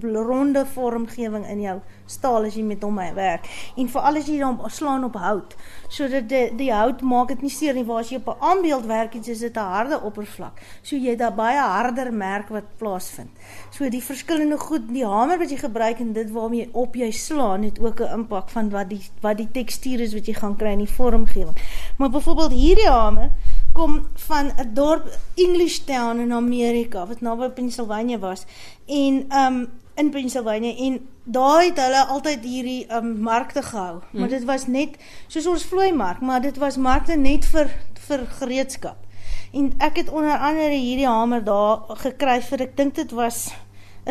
ronde 0.00 0.66
vormgewing 0.66 1.46
in 1.46 1.60
jou 1.60 1.80
staal 2.06 2.44
as 2.44 2.54
jy 2.54 2.62
met 2.66 2.82
hom 2.82 2.96
werk. 2.96 3.46
En 3.76 3.88
veral 3.88 4.16
as 4.20 4.28
jy 4.28 4.40
hom 4.42 4.58
slaan 4.68 5.04
op 5.04 5.16
hout, 5.20 5.56
sodat 5.88 6.28
die 6.28 6.50
die 6.56 6.70
hout 6.72 7.02
maak 7.02 7.28
dit 7.28 7.42
nie 7.42 7.52
seer 7.54 7.74
nie. 7.74 7.84
Waar 7.84 8.02
as 8.04 8.10
jy 8.10 8.16
op 8.16 8.28
'n 8.28 8.42
aanbeeld 8.50 8.86
werk, 8.86 9.14
is 9.14 9.38
dit 9.38 9.56
'n 9.56 9.70
harde 9.74 10.00
oppervlak. 10.00 10.60
So 10.82 10.96
jy 10.96 11.16
daar 11.16 11.34
baie 11.34 11.58
harder 11.58 12.12
merk 12.12 12.48
wat 12.48 12.76
plaasvind. 12.78 13.30
So 13.70 13.88
die 13.88 14.02
verskillende 14.02 14.58
goed, 14.58 14.88
die 14.88 15.06
hamer 15.06 15.38
wat 15.38 15.50
jy 15.50 15.56
gebruik 15.56 16.00
en 16.00 16.12
dit 16.12 16.30
waarmee 16.30 16.60
jy 16.60 16.68
op 16.72 16.94
jy 16.94 17.10
slaan, 17.10 17.62
het 17.62 17.80
ook 17.80 18.00
'n 18.00 18.12
impak 18.12 18.48
van 18.48 18.70
wat 18.70 18.88
die 18.88 19.02
wat 19.20 19.36
die 19.36 19.50
tekstuur 19.50 20.00
is 20.00 20.14
wat 20.14 20.26
jy 20.26 20.34
gaan 20.34 20.56
kry 20.56 20.72
in 20.72 20.84
die 20.84 20.94
vormgewing. 20.96 21.56
Maar 21.96 22.10
byvoorbeeld 22.10 22.52
hierdie 22.52 22.88
hamer 22.88 23.30
kom 23.72 24.06
van 24.26 24.52
'n 24.56 24.74
dorp 24.74 25.18
English 25.34 25.78
Town 25.78 26.18
in 26.18 26.32
Amerika 26.32 27.06
wat 27.06 27.20
naby 27.20 27.48
Pennsylvania 27.48 28.18
was 28.18 28.44
en 28.86 29.26
um 29.32 29.68
in 29.94 30.10
Pennsylvania 30.10 30.76
en 30.76 31.08
daar 31.24 31.62
het 31.62 31.76
hulle 31.76 32.06
altyd 32.06 32.44
hierdie 32.44 32.86
um 32.94 33.20
markte 33.20 33.62
gehou. 33.62 34.00
Hmm. 34.10 34.20
Maar 34.20 34.28
dit 34.28 34.44
was 34.44 34.66
net 34.66 34.96
soos 35.26 35.46
ons 35.46 35.64
vloei 35.64 35.92
mark, 35.92 36.20
maar 36.20 36.40
dit 36.40 36.56
was 36.56 36.76
markte 36.76 37.16
net 37.16 37.44
vir 37.44 37.70
vir 37.94 38.26
gereedskap. 38.26 38.96
En 39.52 39.72
ek 39.78 39.96
het 39.96 40.10
onder 40.10 40.38
andere 40.38 40.74
hierdie 40.74 41.06
hamer 41.06 41.44
daar 41.44 41.82
gekry 42.02 42.40
vir 42.42 42.62
ek 42.62 42.76
dink 42.76 42.94
dit 42.94 43.10
was 43.10 43.50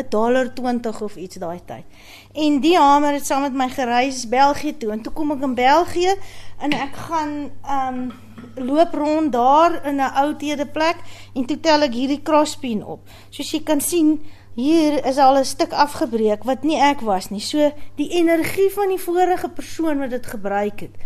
'n 0.00 0.08
dollar 0.08 0.52
20 0.54 1.00
of 1.00 1.16
iets 1.16 1.36
daai 1.36 1.60
tyd. 1.64 1.84
En 2.32 2.60
die 2.60 2.76
hamer 2.78 3.12
het 3.12 3.26
saam 3.26 3.42
met 3.42 3.54
my 3.54 3.68
gereis 3.68 4.28
België 4.28 4.76
toe 4.76 4.90
en 4.90 5.02
toe 5.02 5.12
kom 5.12 5.30
ek 5.30 5.42
in 5.42 5.54
België 5.54 6.14
en 6.58 6.72
ek 6.72 6.94
gaan 6.94 7.50
um 7.78 8.12
loop 8.54 8.94
rond 8.94 9.32
daar 9.32 9.86
in 9.86 9.96
'n 9.96 10.12
ou 10.22 10.36
teede 10.36 10.66
plek 10.66 10.96
en 11.34 11.44
toe 11.44 11.60
tel 11.60 11.82
ek 11.82 11.94
hierdie 11.94 12.22
crosspeen 12.22 12.84
op. 12.84 13.00
Soos 13.30 13.50
jy 13.50 13.62
kan 13.62 13.80
sien, 13.80 14.20
hier 14.54 15.04
is 15.06 15.16
al 15.16 15.38
'n 15.38 15.44
stuk 15.44 15.72
afgebreek 15.72 16.44
wat 16.44 16.62
nie 16.62 16.80
ek 16.80 17.00
was 17.00 17.30
nie. 17.30 17.40
So 17.40 17.72
die 17.96 18.10
energie 18.10 18.70
van 18.70 18.88
die 18.88 18.98
vorige 18.98 19.48
persoon 19.48 19.98
wat 19.98 20.10
dit 20.10 20.26
gebruik 20.26 20.80
het, 20.80 20.96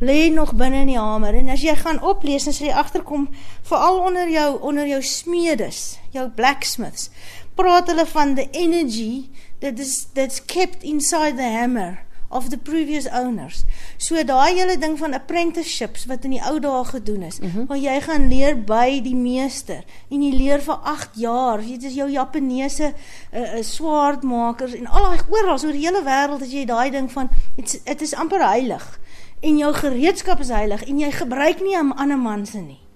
lê 0.00 0.30
nog 0.30 0.54
binne 0.54 0.80
in 0.80 0.86
die 0.86 0.98
hamer. 0.98 1.34
En 1.34 1.48
as 1.48 1.62
jy 1.62 1.74
gaan 1.76 2.02
oplees 2.02 2.46
en 2.46 2.52
jy 2.66 2.72
agterkom, 2.72 3.28
veral 3.62 3.98
onder 3.98 4.30
jou 4.30 4.60
onder 4.60 4.86
jou 4.86 5.02
smedes, 5.02 5.98
jou 6.10 6.28
blacksmiths, 6.28 7.10
praat 7.58 7.90
hulle 7.90 8.06
van 8.06 8.34
the 8.38 8.46
energy 8.50 9.30
that 9.60 9.78
is 9.78 10.06
that's 10.14 10.38
kept 10.44 10.84
inside 10.86 11.36
the 11.36 11.50
hammer 11.58 11.98
of 12.30 12.50
the 12.50 12.58
previous 12.58 13.06
owners. 13.08 13.64
So 13.96 14.20
daai 14.22 14.54
hele 14.58 14.76
ding 14.78 14.98
van 15.00 15.14
apprenticeships 15.16 16.04
wat 16.10 16.26
in 16.28 16.36
die 16.36 16.42
ou 16.44 16.58
dae 16.60 16.84
gedoen 16.84 17.22
is, 17.22 17.40
mm 17.40 17.50
-hmm. 17.50 17.66
waar 17.66 17.78
jy 17.78 18.00
gaan 18.00 18.28
leer 18.28 18.56
by 18.64 19.00
die 19.02 19.16
meester 19.16 19.84
en 20.10 20.22
jy 20.22 20.32
leer 20.36 20.62
vir 20.62 20.74
8 20.74 21.10
jaar. 21.12 21.62
Dit 21.66 21.82
is 21.82 21.94
jou 21.94 22.10
Japaneese 22.10 22.92
uh, 22.92 23.40
uh, 23.40 23.62
swaardmakers 23.62 24.74
en 24.74 24.86
al 24.86 25.02
daai 25.02 25.20
oral 25.28 25.58
oor 25.64 25.72
die 25.72 25.86
hele 25.86 26.02
wêreld 26.04 26.42
as 26.42 26.52
jy 26.52 26.64
daai 26.64 26.90
ding 26.90 27.12
van 27.12 27.30
dit 27.56 28.00
is 28.00 28.14
amper 28.14 28.44
heilig 28.48 29.00
en 29.40 29.58
jou 29.58 29.72
gereedskap 29.74 30.40
is 30.40 30.48
heilig 30.48 30.84
en 30.84 30.98
jy 30.98 31.10
gebruik 31.10 31.60
nie 31.60 31.76
'n 31.76 31.92
ander 31.92 32.18
man 32.18 32.46
se 32.46 32.58
nie. 32.58 32.87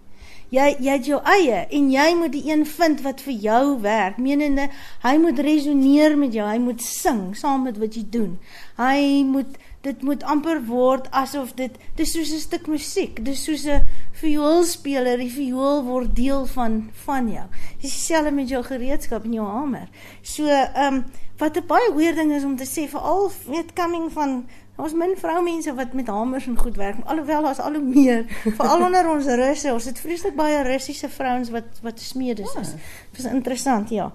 Jy 0.53 0.67
jy 0.85 0.95
het 0.99 1.07
jou 1.09 1.19
eie 1.25 1.63
en 1.73 1.87
jy 1.89 2.09
moet 2.19 2.33
die 2.35 2.45
een 2.51 2.67
vind 2.69 3.01
wat 3.07 3.23
vir 3.25 3.33
jou 3.41 3.63
werk. 3.81 4.19
Menende 4.21 4.69
hy 5.01 5.15
moet 5.23 5.39
resoneer 5.41 6.17
met 6.21 6.35
jou, 6.37 6.45
hy 6.45 6.59
moet 6.61 6.83
sing 6.85 7.31
saam 7.37 7.65
met 7.65 7.79
wat 7.81 7.97
jy 7.97 8.05
doen. 8.13 8.35
Hy 8.77 9.23
moet 9.25 9.57
dit 9.83 10.03
moet 10.07 10.23
amper 10.29 10.61
word 10.69 11.09
asof 11.17 11.57
dit 11.59 11.73
dis 11.97 12.13
soos 12.13 12.31
'n 12.33 12.45
stuk 12.45 12.69
musiek, 12.69 13.25
dis 13.25 13.45
soos 13.45 13.65
'n 13.67 13.81
vioolspeler, 14.13 15.19
die 15.19 15.33
viool 15.33 15.83
word 15.85 16.15
deel 16.15 16.47
van 16.47 16.91
van 17.07 17.33
jou. 17.33 17.47
Dis 17.81 17.91
dieselfde 17.97 18.31
met 18.31 18.49
jou 18.49 18.63
gereedskap 18.63 19.25
en 19.25 19.33
jou 19.33 19.47
hamer. 19.47 19.89
So, 20.23 20.47
ehm 20.47 20.95
um, 20.95 21.05
wat 21.39 21.57
'n 21.57 21.67
baie 21.67 21.91
goeie 21.93 22.15
ding 22.15 22.33
is 22.33 22.45
om 22.45 22.57
te 22.57 22.67
sê 22.67 22.89
veral 22.89 23.33
weet 23.47 23.73
coming 23.73 24.13
van 24.13 24.47
ons 24.77 24.95
min 24.97 25.13
vroumense 25.17 25.75
wat 25.75 25.93
met 25.93 26.07
hamers 26.09 26.47
en 26.47 26.59
goed 26.59 26.77
werk, 26.77 26.97
alhoewel 27.05 27.43
daar's 27.43 27.61
al 27.61 27.73
hoe 27.77 27.83
meer, 27.83 28.25
veral 28.59 28.85
onder 28.87 29.11
ons 29.11 29.27
russe, 29.27 29.73
ons 29.73 29.85
het 29.85 30.01
vreeslik 30.01 30.37
baie 30.37 30.63
russiese 30.63 31.09
vrouens 31.09 31.51
wat 31.51 31.83
wat 31.83 32.01
smedes 32.01 32.55
is. 32.61 32.73
Dit 33.11 33.25
is 33.25 33.29
interessant, 33.31 33.91
ja. 33.91 34.13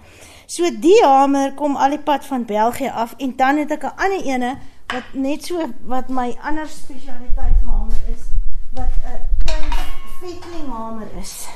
So 0.48 0.70
die 0.72 1.04
hamer 1.04 1.54
kom 1.54 1.76
al 1.76 1.90
die 1.90 2.04
pad 2.04 2.26
van 2.26 2.46
België 2.46 2.90
af 2.90 3.14
en 3.18 3.36
dan 3.36 3.58
het 3.58 3.72
ek 3.72 3.84
'n 3.84 3.96
ander 3.96 4.24
ene 4.24 4.58
wat 4.88 5.14
net 5.14 5.46
so 5.46 5.70
wat 5.86 6.10
my 6.10 6.38
ander 6.42 6.68
spesialiteit 6.68 7.60
hamer 7.66 8.02
is 8.14 8.24
wat 8.74 8.94
'n 9.04 9.20
klein 9.44 9.72
fettling 10.20 10.68
hamer 10.72 11.08
is. 11.20 11.48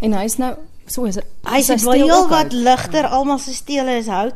En 0.00 0.12
hy's 0.12 0.36
nou 0.36 0.56
so 0.86 1.04
is 1.04 1.18
hy's 1.42 1.68
heel 1.84 2.28
wat 2.28 2.52
ligter, 2.52 3.06
almal 3.06 3.38
se 3.38 3.54
stele 3.54 3.96
is 3.96 4.06
hout. 4.06 4.34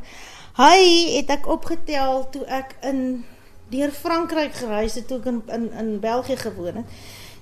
Hy 0.57 0.77
het 1.19 1.29
ek 1.35 1.49
opgetel 1.53 2.23
toe 2.33 2.45
ek 2.49 2.79
in 2.89 3.25
deur 3.69 3.91
Frankryk 3.93 4.55
gereis 4.57 4.95
het 4.97 5.05
toe 5.11 5.19
ek 5.19 5.27
in 5.29 5.43
in, 5.53 5.67
in 5.83 5.91
België 6.01 6.37
gewoon 6.41 6.81
het. 6.81 6.95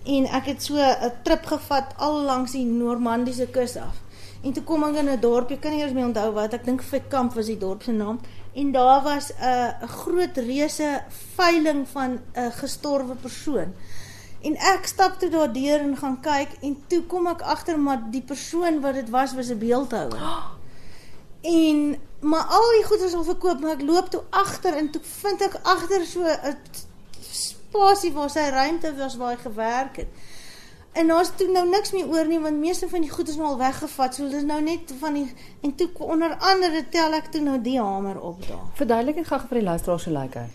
En 0.04 0.26
ek 0.26 0.48
het 0.50 0.62
so 0.62 0.74
'n 0.76 1.12
trip 1.22 1.46
gevat 1.46 1.94
al 1.96 2.20
langs 2.26 2.52
die 2.52 2.64
Normandiese 2.64 3.46
kus 3.46 3.76
af. 3.76 4.02
En 4.42 4.52
toe 4.52 4.62
kom 4.62 4.82
ek 4.84 4.96
in 4.96 5.08
'n 5.10 5.20
dorp, 5.20 5.50
ek 5.50 5.60
kan 5.60 5.70
nie 5.72 5.80
eers 5.80 5.92
meer 5.92 6.06
onthou 6.06 6.32
wat, 6.32 6.54
ek 6.54 6.64
dink 6.64 6.82
Vetkamp 6.82 7.34
was 7.34 7.46
die 7.46 7.58
dorp 7.58 7.82
se 7.82 7.92
naam. 7.92 8.20
En 8.52 8.72
daar 8.72 9.02
was 9.02 9.32
'n 9.40 9.86
groot 9.86 10.36
reuse 10.36 11.02
veiling 11.36 11.88
van 11.88 12.18
'n 12.34 12.50
gestorwe 12.50 13.14
persoon. 13.14 13.74
En 14.42 14.56
ek 14.56 14.86
stap 14.86 15.18
toe 15.18 15.30
daardeur 15.30 15.80
en 15.80 15.96
gaan 15.96 16.20
kyk 16.20 16.48
en 16.60 16.76
toe 16.86 17.02
kom 17.02 17.26
ek 17.26 17.40
agter 17.42 17.78
maar 17.78 18.02
die 18.10 18.22
persoon 18.22 18.80
wat 18.80 18.94
dit 18.94 19.10
was 19.10 19.34
was 19.34 19.48
'n 19.48 19.58
beeldhouer. 19.58 20.18
En 21.42 21.96
maar 22.24 22.46
al 22.58 22.70
die 22.78 22.84
goeder 22.84 23.06
is 23.06 23.14
al 23.14 23.24
verkoop, 23.24 23.60
maar 23.60 23.76
ek 23.76 23.86
loop 23.86 24.10
toe 24.10 24.22
agter 24.30 24.76
en 24.80 24.90
toe 24.90 25.00
vind 25.20 25.42
ek 25.44 25.58
agter 25.62 26.06
so 26.08 26.24
'n 26.24 26.56
spasie 27.20 28.12
waar 28.12 28.30
sy 28.30 28.48
ruimte 28.50 28.94
was 28.96 29.16
waar 29.16 29.36
hy 29.36 29.40
gewerk 29.42 29.96
het. 29.96 30.08
En 30.94 31.06
daar's 31.06 31.30
toe 31.36 31.48
nou 31.50 31.68
niks 31.68 31.90
meer 31.92 32.06
oor 32.06 32.26
nie 32.26 32.38
want 32.40 32.58
meeste 32.58 32.88
van 32.88 33.02
die 33.02 33.10
goed 33.10 33.28
is 33.28 33.36
nou 33.36 33.48
al 33.48 33.58
weggevat. 33.58 34.14
So 34.14 34.28
dis 34.30 34.44
nou 34.46 34.60
net 34.62 34.92
van 35.00 35.16
die 35.18 35.26
en 35.60 35.74
toe 35.74 35.88
onder 35.98 36.36
andere 36.38 36.84
tel 36.88 37.12
ek 37.12 37.32
toe 37.34 37.40
nou 37.42 37.60
die 37.60 37.80
hamer 37.80 38.20
op 38.20 38.46
daar. 38.46 38.68
Verduidelik 38.78 39.14
dit 39.14 39.26
gou 39.26 39.40
vir 39.48 39.58
die 39.58 39.66
luisteraars 39.70 40.06
so 40.06 40.14
lyk 40.14 40.38
hy. 40.38 40.46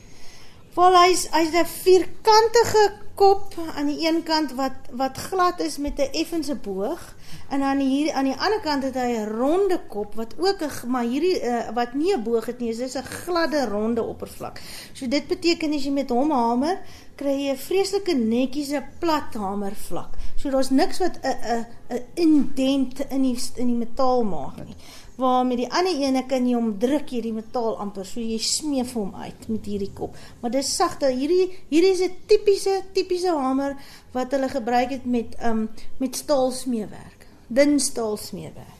Wel 0.76 0.96
hy's 1.04 1.26
hy's 1.34 1.52
'n 1.52 1.66
vierkantige 1.66 2.84
kop 3.20 3.56
aan 3.76 3.90
die 3.92 4.08
een 4.08 4.22
kant 4.24 4.54
wat 4.56 4.92
wat 4.96 5.18
glad 5.30 5.60
is 5.60 5.78
met 5.78 6.00
'n 6.00 6.14
effense 6.22 6.56
boog 6.56 7.02
en 7.50 7.62
aan 7.62 7.80
hier 7.80 8.12
aan 8.14 8.30
die 8.32 8.40
ander 8.46 8.62
kant 8.64 8.84
het 8.84 8.96
hy 8.96 9.12
'n 9.18 9.32
ronde 9.40 9.80
kop 9.88 10.16
wat 10.16 10.34
ook 10.38 10.62
'n 10.62 10.88
maar 10.88 11.04
hierdie 11.04 11.42
uh, 11.42 11.70
wat 11.74 11.94
nie 11.94 12.14
'n 12.16 12.24
boog 12.24 12.46
het 12.46 12.60
nie, 12.60 12.76
dis 12.76 12.96
'n 12.96 13.04
gladde 13.04 13.66
ronde 13.66 14.04
oppervlak. 14.04 14.62
So 14.94 15.08
dit 15.08 15.28
beteken 15.28 15.74
as 15.74 15.84
jy 15.84 15.92
met 15.92 16.10
hom 16.10 16.32
hamer, 16.32 16.80
kry 17.16 17.36
jy 17.44 17.52
'n 17.52 17.58
vreeslike 17.58 18.14
netjiese 18.16 18.84
plat 19.00 19.34
hamervlak. 19.34 20.16
So 20.36 20.50
daar's 20.50 20.70
niks 20.70 21.00
wat 21.00 21.20
'n 21.22 21.28
'n 21.28 21.66
'n 21.90 22.04
indent 22.14 23.00
in 23.10 23.22
die 23.22 23.40
in 23.56 23.68
die 23.68 23.82
metaal 23.86 24.24
maak 24.24 24.58
nie 24.66 24.76
waar 25.20 25.46
met 25.46 25.60
die 25.60 25.68
ander 25.68 25.98
ene 26.00 26.24
kan 26.30 26.46
jy 26.48 26.56
hom 26.56 26.72
druk 26.80 27.12
hierdie 27.12 27.34
metaal 27.36 27.76
amper 27.84 28.08
so 28.08 28.22
jy 28.24 28.38
smeef 28.40 28.94
hom 28.96 29.12
uit 29.20 29.48
met 29.52 29.66
hierdie 29.68 29.92
kop. 29.96 30.16
Maar 30.40 30.54
dis 30.54 30.70
sagte. 30.76 31.10
Hierdie 31.12 31.50
hierdie 31.70 31.92
is 31.92 32.02
'n 32.08 32.16
tipiese 32.28 32.82
tipiese 32.94 33.36
hamer 33.36 33.76
wat 34.14 34.32
hulle 34.32 34.50
gebruik 34.50 34.90
het 34.90 35.06
met 35.06 35.36
um 35.44 35.70
met 36.00 36.16
staalsmeewerk. 36.16 37.28
Dun 37.48 37.80
staalsmeewerk. 37.80 38.80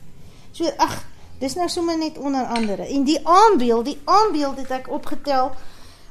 So 0.52 0.64
ag, 0.78 1.04
dis 1.40 1.54
nou 1.54 1.68
sommer 1.68 1.98
net 1.98 2.18
onder 2.18 2.44
andere. 2.44 2.86
En 2.88 3.04
die 3.04 3.20
aanbeeld, 3.26 3.84
die 3.84 3.98
aanbeeld 4.04 4.56
het 4.56 4.70
ek 4.70 4.90
opgetel. 4.90 5.52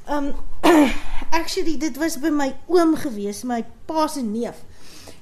Um 0.09 0.33
actually 1.39 1.77
dit 1.77 1.97
was 1.97 2.19
by 2.19 2.29
my 2.29 2.53
oom 2.67 2.95
gewees, 2.95 3.43
my 3.43 3.65
pa 3.85 4.07
se 4.07 4.21
neef. 4.21 4.61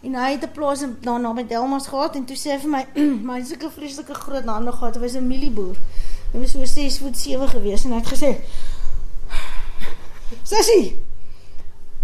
En 0.01 0.15
hy 0.15 0.31
het 0.31 0.43
'n 0.43 0.51
plaas 0.51 0.81
in 0.81 0.97
daarna 1.01 1.33
met 1.33 1.49
Delmas 1.49 1.87
gehad 1.87 2.15
en 2.15 2.25
toe 2.25 2.35
sê 2.37 2.51
hy 2.51 2.59
vir 2.59 2.69
my, 2.69 2.85
"My 3.29 3.43
sulke 3.43 3.69
vreeslike 3.69 4.13
groot 4.13 4.45
hande 4.45 4.71
gehad. 4.71 4.95
Hy 4.95 5.01
was 5.01 5.13
'n 5.13 5.27
mielieboer. 5.27 5.75
Hy 6.31 6.39
was 6.39 6.51
so 6.51 6.65
6 6.65 6.97
voet 6.97 7.17
7 7.17 7.49
gewees 7.49 7.83
en 7.83 7.91
hy 7.91 7.97
het 7.97 8.13
gesê, 8.13 8.37
"Sussie, 10.43 11.03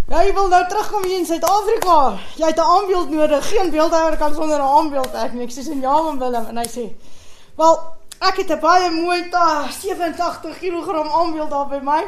jy 0.08 0.34
wil 0.34 0.48
nou 0.48 0.68
terugkom 0.68 1.04
hier 1.04 1.18
in 1.18 1.26
Suid-Afrika. 1.26 2.18
Jy 2.36 2.46
het 2.46 2.58
'n 2.58 2.72
aanbeeld 2.76 3.10
nodig. 3.10 3.50
Geen 3.50 3.70
beeldhouer 3.70 4.18
kan 4.18 4.34
sonder 4.34 4.58
'n 4.58 4.76
aanbeeld 4.78 5.12
werk 5.12 5.34
nie." 5.34 5.44
Ek 5.44 5.52
sê, 5.52 5.82
"Ja, 5.82 6.02
man 6.02 6.20
Willem." 6.20 6.46
En 6.46 6.58
hy 6.58 6.68
sê, 6.68 6.94
"Wel, 7.56 7.80
ek 8.20 8.36
het 8.36 8.52
'n 8.52 8.60
baie 8.60 8.92
mooi 8.92 9.30
ta 9.30 9.68
87 9.70 10.60
kg 10.60 11.14
aanbeeld 11.14 11.50
daar 11.50 11.68
by 11.68 11.80
my." 11.84 12.04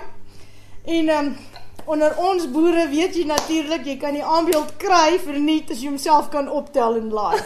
En 0.86 1.10
ehm 1.10 1.26
um, 1.26 1.38
onder 1.86 2.18
ons 2.18 2.48
boere 2.52 2.88
weet 2.90 3.16
jy 3.16 3.26
natuurlik 3.30 3.86
jy 3.86 3.98
kan 4.02 4.14
die 4.18 4.26
aanbeeld 4.26 4.76
kry 4.82 5.20
vir 5.22 5.40
niks 5.40 5.76
as 5.76 5.84
jy 5.84 5.92
homself 5.92 6.30
kan 6.34 6.50
optel 6.50 6.98
en 6.98 7.12
laai. 7.14 7.40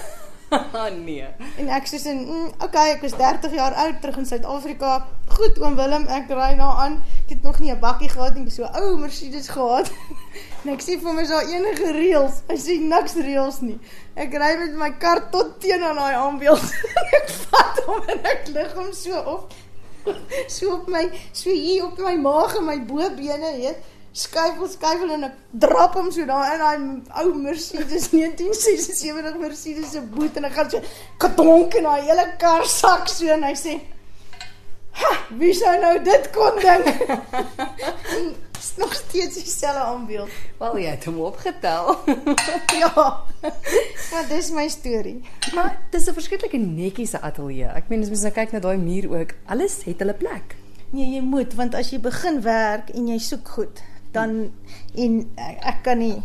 nee. 1.08 1.28
En 1.58 1.70
ek 1.78 1.88
sê 1.89 2.00
sin, 2.02 2.22
mm, 2.26 2.54
okay, 2.65 2.96
ek 2.96 3.04
was 3.06 3.15
30 3.18 3.54
jaar 3.54 3.76
oud 3.84 4.00
terug 4.02 4.18
in 4.22 4.28
Suid-Afrika. 4.30 4.94
Goed 5.36 5.60
oom 5.62 5.76
Willem, 5.78 6.08
ek 6.10 6.32
ry 6.34 6.54
nou 6.58 6.70
aan. 6.84 6.98
Ek 7.26 7.36
het 7.36 7.46
nog 7.46 7.60
nie 7.62 7.72
'n 7.74 7.80
bakkie 7.80 8.10
gehad 8.10 8.36
nie, 8.36 8.50
so 8.50 8.65
ou 8.65 8.98
Mercedes 8.98 9.50
gehad. 9.54 9.92
en 10.63 10.74
ek 10.74 10.82
sê 10.82 10.98
vir 11.02 11.13
my 11.13 11.22
is 11.22 11.34
daar 11.34 11.46
enige 11.46 11.92
reëls? 11.94 12.42
Hy 12.50 12.58
sê 12.58 12.80
niks 12.82 13.15
reëls 13.20 13.62
nie. 13.62 13.78
Ek 14.15 14.34
ry 14.34 14.56
met 14.63 14.74
my 14.74 14.92
kar 14.98 15.30
tot 15.32 15.60
teen 15.62 15.84
aan 15.84 16.02
daai 16.02 16.15
aanbeeld. 16.15 16.65
ek 17.20 17.30
vat 17.30 17.84
hom 17.86 18.02
en 18.08 18.26
ek 18.34 18.50
lig 18.56 18.74
hom 18.74 18.94
so 18.94 19.22
op. 19.38 19.54
so 20.48 20.80
op 20.80 20.88
my 20.88 21.06
so 21.32 21.52
hier 21.52 21.86
op 21.86 22.00
my 22.00 22.15
maag 22.18 22.56
en 22.58 22.65
my 22.65 22.80
bobene, 22.82 23.54
weet 23.60 23.98
skuifel 24.12 24.67
skuifel 24.67 25.13
en 25.15 25.24
ek 25.30 25.38
drap 25.65 25.93
hom 26.00 26.12
so 26.12 26.26
daar 26.26 26.54
in 26.56 26.63
daai 26.63 27.24
ou 27.24 27.34
Mercedes 27.34 28.10
1976 28.15 29.38
Mercedes 29.39 29.91
se 29.91 30.02
boot 30.02 30.38
en 30.38 30.50
ek 30.50 30.58
gaan 30.58 30.69
so 30.74 30.82
gedonk 31.26 31.80
in 31.80 31.89
daai 31.89 32.02
hele 32.10 32.28
kar 32.41 32.65
sak 32.65 33.08
so 33.12 33.30
en 33.30 33.43
hy 33.43 33.56
sê 33.56 33.80
ha 35.00 35.15
wie 35.39 35.54
sou 35.54 35.76
nou 35.82 35.95
dit 36.04 36.32
kon 36.36 36.58
ding 36.63 36.86
is 38.60 38.74
nog 38.76 38.93
steeds 38.93 39.36
dieselfde 39.43 39.80
aanbeeld. 39.80 40.30
Wel 40.58 40.78
jy 40.78 40.89
het 40.91 41.06
hom 41.08 41.19
opgetel. 41.24 41.95
Ja. 42.80 43.24
Maar 44.12 44.26
dis 44.28 44.50
my 44.52 44.67
storie. 44.67 45.22
Maar 45.56 45.78
dis 45.91 46.08
'n 46.08 46.13
verskriklike 46.13 46.58
netjiese 46.58 47.22
ateljee 47.22 47.72
ek 47.72 47.88
meen 47.88 48.02
as 48.02 48.10
mens 48.10 48.22
nou 48.22 48.34
kyk 48.34 48.52
na 48.52 48.60
daai 48.60 48.78
muur 48.78 49.08
ook 49.19 49.32
alles 49.45 49.84
het 49.84 50.00
hulle 50.00 50.13
plek. 50.13 50.56
Nee, 50.91 51.15
jy 51.15 51.22
moet 51.22 51.54
want 51.54 51.76
as 51.76 51.89
jy 51.89 52.00
begin 52.00 52.41
werk 52.41 52.89
en 52.89 53.08
jy 53.08 53.17
soek 53.17 53.48
goed, 53.48 53.82
dan 54.12 54.52
en 54.95 55.19
ek, 55.36 55.58
ek 55.74 55.84
kan 55.84 55.98
nie 55.98 56.17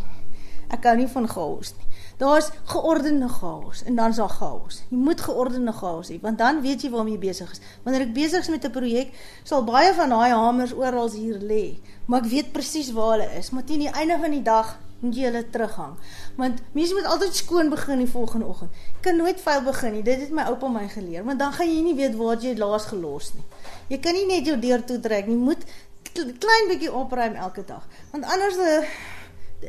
ek 0.74 0.86
hou 0.88 0.94
nie 0.98 1.08
van 1.10 1.26
chaos 1.28 1.74
nie. 1.76 1.84
Daar's 2.18 2.50
geordende 2.70 3.28
chaos 3.28 3.82
en 3.84 3.96
dan's 3.98 4.16
daar 4.16 4.30
chaos. 4.30 4.82
Jy 4.90 4.98
moet 5.02 5.20
geordende 5.20 5.72
chaos 5.74 6.10
hê 6.12 6.20
want 6.22 6.38
dan 6.38 6.62
weet 6.62 6.82
jy 6.86 6.90
waarmee 6.94 7.18
jy 7.18 7.22
besig 7.26 7.50
is. 7.50 7.60
Wanneer 7.82 8.06
ek 8.06 8.14
besig 8.14 8.46
is 8.46 8.52
met 8.52 8.64
'n 8.64 8.70
projek, 8.70 9.12
sal 9.44 9.64
baie 9.64 9.94
van 9.94 10.08
daai 10.08 10.30
hamers 10.30 10.72
oral 10.72 11.10
hier 11.10 11.38
lê, 11.38 11.78
maar 12.06 12.22
ek 12.22 12.30
weet 12.30 12.52
presies 12.52 12.92
waar 12.92 13.18
hulle 13.18 13.28
is. 13.38 13.50
Maar 13.50 13.64
teen 13.64 13.86
die 13.86 13.92
einde 13.92 14.18
van 14.18 14.30
die 14.30 14.42
dag 14.42 14.78
moet 15.04 15.16
jy 15.16 15.28
hulle 15.28 15.42
terughang. 15.50 15.94
Want 16.36 16.60
mense 16.72 16.94
moet 16.94 17.04
altyd 17.04 17.36
skoon 17.36 17.70
begin 17.70 17.98
die 17.98 18.10
volgende 18.10 18.46
oggend. 18.46 18.70
Jy 18.94 19.00
kan 19.00 19.16
nooit 19.16 19.40
vuil 19.40 19.62
begin 19.62 19.92
nie. 19.92 20.02
Dit 20.02 20.20
het 20.20 20.30
my 20.30 20.46
oupa 20.48 20.68
my 20.68 20.88
geleer, 20.88 21.24
want 21.24 21.38
dan 21.38 21.52
gaan 21.52 21.68
jy 21.68 21.82
nie 21.82 21.94
weet 21.98 22.16
waar 22.16 22.40
jy 22.40 22.54
laas 22.56 22.88
gelos 22.92 23.32
nie. 23.34 23.44
Jy 23.88 23.98
kan 23.98 24.16
nie 24.16 24.26
net 24.26 24.46
jou 24.46 24.56
deur 24.60 24.84
toe 24.84 25.00
trek 25.00 25.26
nie. 25.26 25.36
Jy 25.36 25.44
moet 25.44 25.66
klein 26.14 26.68
bietjie 26.68 26.92
opruim 26.92 27.34
elke 27.34 27.64
dag. 27.66 27.86
Want 28.10 28.24
anders 28.24 28.56
uh, 28.56 28.82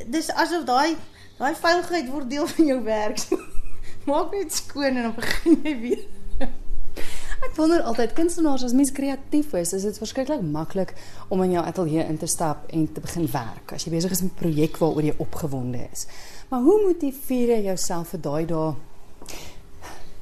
dis 0.07 0.29
asof 0.31 0.65
daai 0.65 0.95
daai 1.37 1.55
veiligheid 1.55 2.11
word 2.11 2.29
deel 2.29 2.47
van 2.47 2.65
jou 2.65 2.83
werk. 2.83 3.25
Maak 4.09 4.31
net 4.31 4.53
skoon 4.53 4.95
en 4.95 5.09
dan 5.09 5.15
begin 5.15 5.57
jy 5.63 5.73
weer. 5.81 6.03
Ek 7.45 7.57
wonder 7.57 7.81
altyd 7.83 8.13
kunstenaars 8.17 8.63
as 8.63 8.73
mens 8.73 8.93
kreatief 8.95 9.51
is, 9.59 9.73
is 9.75 9.83
dit 9.85 9.97
verskriklik 9.99 10.41
maklik 10.41 10.93
om 11.33 11.41
in 11.43 11.57
jou 11.57 11.65
ateljee 11.65 12.05
in 12.07 12.17
te 12.17 12.29
stap 12.31 12.63
en 12.73 12.85
te 12.93 13.03
begin 13.03 13.27
werk 13.33 13.75
as 13.75 13.85
jy 13.85 13.91
besig 13.93 14.15
is 14.15 14.23
met 14.23 14.31
'n 14.31 14.39
projek 14.39 14.77
waaroor 14.81 15.03
jy 15.03 15.15
opgewonde 15.17 15.81
is. 15.91 16.07
Maar 16.49 16.61
hoe 16.61 16.77
motiveer 16.85 17.57
jy 17.57 17.61
jouself 17.65 18.13
vir 18.13 18.21
daai 18.21 18.45
dae 18.45 18.73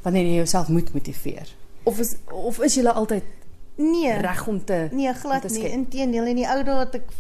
wanneer 0.04 0.26
jy 0.26 0.36
jouself 0.42 0.68
moet 0.68 0.94
motiveer? 0.94 1.48
Of 1.84 2.00
is 2.00 2.16
of 2.32 2.60
is 2.60 2.76
jy 2.76 2.88
altyd 2.88 3.24
Nee, 3.76 4.14
reg 4.14 4.48
om 4.48 4.64
te 4.66 4.88
Nee, 4.92 5.14
glad 5.14 5.42
te 5.42 5.54
nie. 5.54 5.70
Inteendeel, 5.70 6.26
in 6.26 6.36
die 6.36 6.50
ou 6.50 6.60
dae 6.64 6.80
het 6.84 7.00
ek 7.02 7.14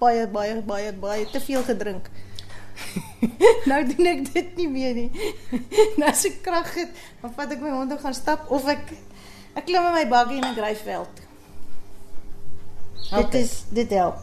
baie 0.00 0.26
baie 0.26 0.60
baie 0.66 0.92
baie 0.92 1.26
te 1.30 1.40
veel 1.40 1.62
gedrink. 1.66 2.08
nou 3.70 3.80
doen 3.90 4.08
ek 4.14 4.24
dit 4.32 4.56
nie 4.56 4.68
meer 4.72 4.94
nie. 4.96 5.10
nou 6.00 6.08
as 6.08 6.24
ek 6.28 6.40
krag 6.44 6.72
het, 6.78 7.02
dan 7.20 7.34
vat 7.36 7.52
ek 7.52 7.62
my 7.62 7.74
hond 7.74 7.92
en 7.92 8.00
gaan 8.00 8.16
stap 8.16 8.48
of 8.50 8.66
ek 8.72 8.94
ek 9.52 9.66
klim 9.68 9.84
in 9.90 9.96
my 9.98 10.06
bakkie 10.08 10.40
en 10.40 10.48
ek 10.54 10.62
ry 10.64 10.72
veld. 10.80 11.22
Okay. 13.12 13.22
Dit 13.22 13.40
is 13.42 13.54
dit 13.76 13.96
help. 13.98 14.22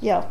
Ja. 0.00 0.22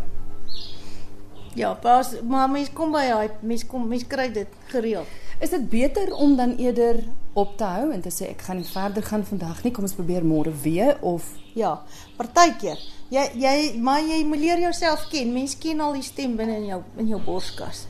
Ja, 1.53 1.73
pas 1.73 2.15
maar 2.25 2.49
mens 2.49 2.69
kom 2.73 2.93
by 2.93 3.05
hy, 3.05 3.25
mens 3.45 3.65
kom 3.67 3.87
mens 3.89 4.07
kry 4.09 4.29
dit 4.33 4.61
gereeld. 4.73 5.17
Is 5.39 5.53
dit 5.53 5.69
beter 5.69 6.11
om 6.17 6.35
dan 6.35 6.57
eerder 6.57 7.03
op 7.39 7.57
te 7.57 7.67
hou 7.67 7.91
en 7.95 8.01
te 8.03 8.11
sê 8.13 8.31
ek 8.33 8.43
gaan 8.47 8.59
nie 8.59 8.67
verder 8.67 9.05
gaan 9.05 9.23
vandag 9.27 9.61
nie, 9.63 9.71
kom 9.75 9.87
ons 9.87 9.95
probeer 9.97 10.25
môre 10.27 10.51
weer 10.63 10.97
of 11.05 11.27
ja, 11.57 11.75
partykeer. 12.17 12.79
Jy 13.13 13.23
jy 13.41 13.53
maar 13.81 14.03
jy 14.05 14.19
moet 14.27 14.43
leer 14.43 14.59
jouself 14.67 15.07
ken. 15.11 15.31
Mense 15.33 15.57
ken 15.61 15.81
al 15.81 15.95
die 15.97 16.05
stem 16.05 16.35
binne 16.39 16.59
in 16.59 16.67
jou 16.69 16.81
in 17.01 17.09
jou 17.13 17.21
borskas. 17.25 17.85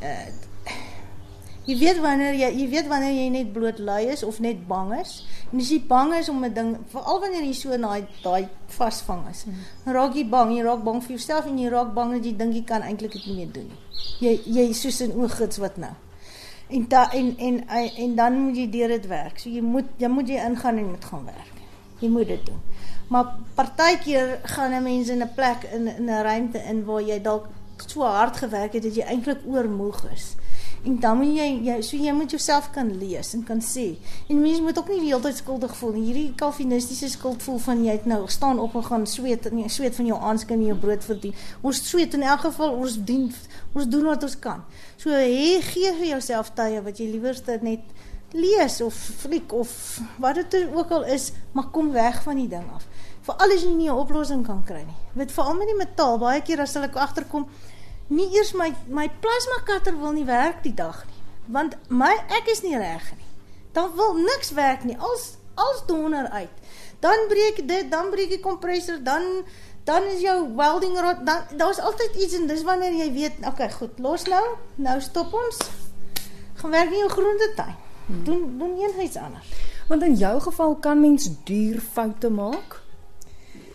Uh, 0.00 0.28
jy 1.68 1.76
weet 1.82 2.00
wanneer 2.00 2.38
jy 2.38 2.48
jy 2.62 2.68
weet 2.72 2.88
wanneer 2.88 3.12
jy 3.14 3.28
net 3.34 3.52
bloot 3.52 3.78
lui 3.84 4.02
is 4.14 4.24
of 4.26 4.40
net 4.40 4.62
bang 4.68 4.94
is. 5.00 5.20
En 5.50 5.60
as 5.60 5.72
jy 5.74 5.80
bang 5.86 6.14
is 6.16 6.28
om 6.32 6.44
'n 6.44 6.54
ding, 6.54 6.76
veral 6.92 7.20
wanneer 7.20 7.44
jy 7.44 7.54
so 7.58 7.76
daai 7.76 8.06
daai 8.22 8.48
vasvang 8.78 9.26
is, 9.30 9.44
hmm. 9.44 9.64
dan 9.84 9.94
raak 9.94 10.14
jy 10.14 10.24
bang. 10.24 10.54
Jy 10.56 10.62
raak 10.62 10.84
bang 10.84 11.02
vir 11.02 11.16
jouself 11.16 11.46
en 11.46 11.58
jy 11.58 11.68
raak 11.68 11.94
bang 11.94 12.12
dat 12.16 12.24
jy 12.24 12.36
dink 12.36 12.54
jy 12.54 12.64
kan 12.64 12.82
eintlik 12.82 13.12
dit 13.12 13.26
nie 13.26 13.36
meer 13.42 13.52
doen 13.52 13.68
nie. 13.68 13.82
Jy 14.20 14.40
jy 14.46 14.72
soos 14.72 15.02
'n 15.02 15.12
ooggids 15.12 15.58
wat 15.58 15.76
nou 15.76 15.92
en 16.70 16.88
da, 16.88 17.12
en, 17.12 17.38
en 17.38 17.68
en 17.96 18.14
dan 18.14 18.40
moet 18.40 18.56
jy 18.56 18.70
deur 18.70 18.88
dit 18.88 19.06
werk. 19.06 19.38
So 19.38 19.50
jy 19.50 19.60
moet 19.60 19.88
jy 19.96 20.08
moet 20.08 20.28
jy 20.28 20.42
ingaan 20.44 20.78
en 20.78 20.90
moet 20.90 21.04
gaan 21.04 21.24
werk. 21.24 21.62
Jy 22.00 22.08
moet 22.08 22.26
dit 22.26 22.46
doen. 22.46 22.60
Maar 23.10 23.34
partykeer 23.54 24.38
gaan 24.42 24.74
'n 24.74 24.82
mens 24.82 25.08
in 25.08 25.22
'n 25.22 25.34
plek 25.34 25.62
in 25.72 25.88
'n 26.04 26.22
ruimte 26.22 26.58
in 26.58 26.84
waar 26.84 27.02
jy 27.02 27.20
dalk 27.22 27.48
so 27.86 28.02
hard 28.02 28.36
gewerk 28.36 28.72
het 28.72 28.82
dat 28.82 28.94
jy 28.94 29.02
eintlik 29.02 29.40
oormoeg 29.46 30.04
is. 30.14 30.34
En 30.82 30.94
dan 31.00 31.18
moet 31.20 31.34
jy 31.36 31.46
jy 31.66 31.74
so 31.84 31.96
jy 32.00 32.12
moet 32.16 32.32
jouself 32.32 32.70
kan 32.72 32.88
lees 32.98 33.34
en 33.36 33.42
kan 33.44 33.58
sê. 33.60 33.98
En 34.32 34.38
mense 34.40 34.62
moet 34.64 34.78
ook 34.78 34.88
nie 34.88 35.00
die 35.02 35.10
hele 35.10 35.20
tyd 35.26 35.36
skuldig 35.36 35.74
voel 35.76 35.92
nie. 35.98 36.04
Hierdie 36.06 36.36
kalvinistiese 36.40 37.10
skuldgevoel 37.12 37.58
van 37.66 37.82
jy 37.84 37.96
het 37.98 38.06
nou 38.08 38.22
staan 38.32 38.58
op 38.62 38.78
en 38.80 38.86
gaan 38.86 39.04
sweet 39.06 39.50
en 39.50 39.60
jy 39.60 39.68
sweet 39.68 39.98
van 40.00 40.08
jou 40.08 40.20
aanskin 40.30 40.56
en 40.56 40.70
jou 40.70 40.78
brood 40.80 41.04
verdien. 41.04 41.34
Ons 41.60 41.82
sweet 41.84 42.16
in 42.16 42.24
elk 42.24 42.46
geval 42.46 42.72
ons 42.80 42.96
dien 42.96 43.28
ons 43.76 43.90
doen 43.92 44.08
wat 44.08 44.24
ons 44.24 44.38
kan. 44.40 44.64
So 44.96 45.12
hê 45.12 45.58
gee 45.68 45.92
vir 45.98 46.14
jouself 46.14 46.54
tye 46.56 46.80
wat 46.86 47.02
jy 47.02 47.10
liewerste 47.12 47.58
net 47.60 47.84
lees 48.32 48.80
of 48.80 48.94
fliek 48.94 49.52
of 49.52 50.00
wat 50.22 50.40
dit 50.40 50.64
ook 50.72 50.90
al 50.96 51.04
is, 51.12 51.32
maar 51.52 51.68
kom 51.74 51.92
weg 51.92 52.22
van 52.22 52.40
die 52.40 52.48
ding 52.48 52.64
af. 52.72 52.86
Vir 53.26 53.36
alles 53.44 53.66
jy 53.66 53.74
nie 53.74 53.90
'n 53.90 54.00
oplossing 54.00 54.46
kan 54.46 54.64
kry 54.64 54.80
nie. 54.86 54.96
Weet 55.12 55.32
veral 55.32 55.54
met 55.54 55.68
die 55.68 55.76
metaal, 55.76 56.18
baie 56.18 56.40
keer 56.40 56.60
as 56.60 56.74
hulle 56.74 56.88
agterkom 56.94 57.46
nie 58.10 58.28
eers 58.34 58.52
my 58.58 58.72
my 58.90 59.06
plasma 59.22 59.62
cutter 59.64 59.96
wil 59.98 60.12
nie 60.12 60.26
werk 60.26 60.62
die 60.66 60.74
dag 60.74 61.04
nie. 61.06 61.20
Want 61.54 61.76
my 61.88 62.12
ek 62.38 62.50
is 62.52 62.62
nie 62.66 62.76
reg 62.78 63.06
nie. 63.16 63.28
Dan 63.72 63.94
wil 63.94 64.16
niks 64.18 64.50
werk 64.56 64.84
nie. 64.84 64.98
Als 64.98 65.36
als 65.54 65.82
donder 65.86 66.28
uit. 66.28 66.50
Dan 67.00 67.26
breek 67.28 67.68
dit, 67.68 67.90
dan 67.90 68.10
breek 68.10 68.28
die 68.28 68.40
kompressor, 68.40 69.02
dan 69.02 69.44
dan 69.84 70.04
is 70.12 70.20
jou 70.20 70.54
welding 70.56 70.98
rod 71.00 71.24
dan 71.26 71.42
daar's 71.56 71.80
altyd 71.80 72.14
iets 72.14 72.34
en 72.36 72.46
dis 72.46 72.62
wanneer 72.62 72.92
jy 72.92 73.12
weet, 73.12 73.38
okay, 73.48 73.70
goed, 73.72 73.98
los 73.98 74.26
nou. 74.28 74.44
Nou 74.74 75.00
stop 75.00 75.32
ons. 75.34 75.58
Gaan 76.60 76.70
werk 76.70 76.92
in 76.92 76.98
jou 76.98 77.10
groentetuin. 77.10 77.74
Hmm. 78.06 78.24
Doen 78.24 78.58
doen 78.58 78.76
enigiets 78.78 79.16
anders. 79.16 79.48
Want 79.88 80.02
in 80.02 80.14
jou 80.14 80.40
geval 80.40 80.76
kan 80.76 81.00
mens 81.00 81.30
duur 81.44 81.80
foute 81.80 82.30
maak? 82.30 82.82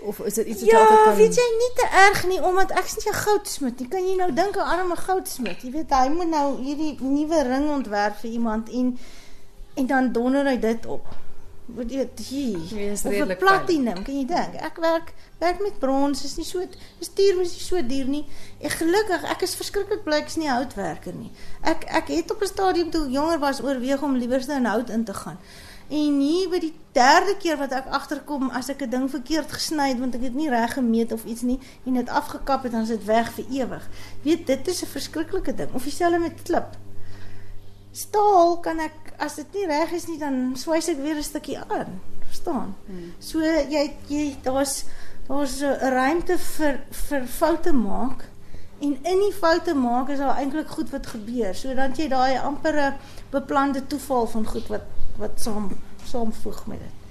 Of 0.05 0.19
is 0.19 0.33
dit 0.33 0.47
iets 0.47 0.61
wat 0.61 0.69
ja, 0.69 0.77
jy 0.77 0.83
altyd 0.83 1.03
kan 1.03 1.11
Ja, 1.11 1.17
weet 1.17 1.35
jy 1.35 1.49
nie 1.57 1.73
te 1.75 1.87
erg 2.05 2.23
nie 2.27 2.39
omdat 2.43 2.71
ek's 2.71 2.95
nie 2.95 3.11
'n 3.11 3.19
goudsmid. 3.25 3.79
Jy 3.79 3.87
kan 3.87 4.07
jy 4.07 4.15
nou 4.15 4.31
dink 4.33 4.55
'n 4.55 4.71
arme 4.75 4.95
goudsmid. 4.95 5.61
Jy 5.61 5.71
weet 5.71 5.89
hy 5.89 6.07
moet 6.09 6.29
nou 6.29 6.47
hierdie 6.61 6.95
nuwe 7.01 7.43
ring 7.43 7.69
ontwerp 7.69 8.15
vir 8.21 8.29
iemand 8.29 8.69
en 8.69 8.97
en 9.75 9.87
dan 9.87 10.11
donder 10.11 10.45
hy 10.45 10.59
dit 10.59 10.85
op. 10.85 11.05
Wat 11.65 11.89
jy 11.91 12.09
hier. 12.27 12.91
Is 12.91 13.03
redelik 13.03 13.39
platinum, 13.41 14.03
kan 14.05 14.13
jy 14.13 14.25
dink? 14.29 14.53
Ek 14.61 14.77
werk 14.77 15.13
werk 15.41 15.59
met 15.59 15.79
brons, 15.79 16.23
is 16.23 16.35
nie 16.37 16.45
so 16.45 16.61
is 16.99 17.09
duur, 17.13 17.41
is 17.41 17.55
nie 17.57 17.65
so 17.65 17.81
duur 17.81 18.05
nie. 18.05 18.25
Ek 18.61 18.77
gelukkig, 18.77 19.25
ek 19.33 19.41
is 19.41 19.55
verskriklik 19.57 20.03
bly 20.05 20.21
ek's 20.21 20.37
nie 20.37 20.47
'n 20.47 20.57
houtwerker 20.61 21.13
nie. 21.13 21.31
Ek 21.63 21.85
ek 21.89 22.07
het 22.07 22.31
op 22.31 22.41
'n 22.41 22.47
stadium 22.47 22.91
toe 22.91 23.09
jonger 23.09 23.39
was 23.39 23.61
oorweeg 23.61 24.01
om 24.01 24.15
liewerste 24.15 24.53
in 24.53 24.65
hout 24.65 24.89
in 24.89 25.03
te 25.03 25.13
gaan. 25.13 25.39
En 25.87 26.19
hier 26.19 26.49
by 26.49 26.59
die 26.59 26.73
derde 26.95 27.35
keer 27.37 27.59
wat 27.61 27.73
ek 27.77 27.91
agterkom 27.93 28.49
as 28.49 28.69
ek 28.73 28.81
'n 28.81 28.89
ding 28.89 29.09
verkeerd 29.09 29.51
gesny 29.51 29.89
het 29.89 29.99
want 29.99 30.15
ek 30.15 30.21
het 30.21 30.33
nie 30.33 30.49
reg 30.49 30.73
gemeet 30.73 31.11
of 31.11 31.25
iets 31.25 31.41
nie 31.41 31.59
en 31.85 31.93
dit 31.93 32.09
afgekap 32.09 32.63
het 32.63 32.71
dan 32.71 32.81
is 32.81 32.87
dit 32.87 33.05
weg 33.05 33.31
vir 33.33 33.45
ewig. 33.51 33.89
Weet 34.21 34.47
dit 34.47 34.67
is 34.67 34.81
'n 34.81 34.85
verskriklike 34.87 35.53
ding. 35.53 35.73
Of 35.73 35.83
dieselfde 35.83 36.19
met 36.19 36.41
klip. 36.41 36.77
Staal 37.91 38.59
kan 38.59 38.79
ek 38.79 39.13
as 39.17 39.35
dit 39.35 39.53
nie 39.53 39.65
reg 39.65 39.91
is 39.91 40.07
nie 40.07 40.17
dan 40.17 40.55
swys 40.55 40.87
ek 40.87 40.97
weer 40.97 41.15
'n 41.15 41.23
stukkie 41.23 41.59
aan. 41.59 42.01
Verstaan? 42.27 42.75
Hmm. 42.85 43.13
So 43.19 43.39
jy 43.39 43.93
jy 44.07 44.35
daar's 44.41 44.85
daar's 45.27 45.61
'n 45.61 45.77
ruimte 45.79 46.37
vir 46.37 46.79
vir 46.91 47.27
foute 47.27 47.73
maak. 47.73 48.25
En 48.85 48.97
in 49.01 49.19
die 49.19 49.33
foute 49.33 49.73
maak 49.73 50.09
is 50.13 50.21
daar 50.21 50.37
eintlik 50.37 50.67
goed 50.67 50.89
wat 50.93 51.07
gebeur. 51.07 51.55
Sodat 51.57 51.97
jy 51.97 52.05
daai 52.11 52.37
ampere 52.37 52.91
beplande 53.33 53.81
toeval 53.87 54.27
van 54.35 54.45
goed 54.45 54.69
wat 54.73 54.93
wat 55.17 55.41
saam 55.41 55.71
saamvoeg 56.05 56.65
met 56.67 56.79
dit. 56.79 57.04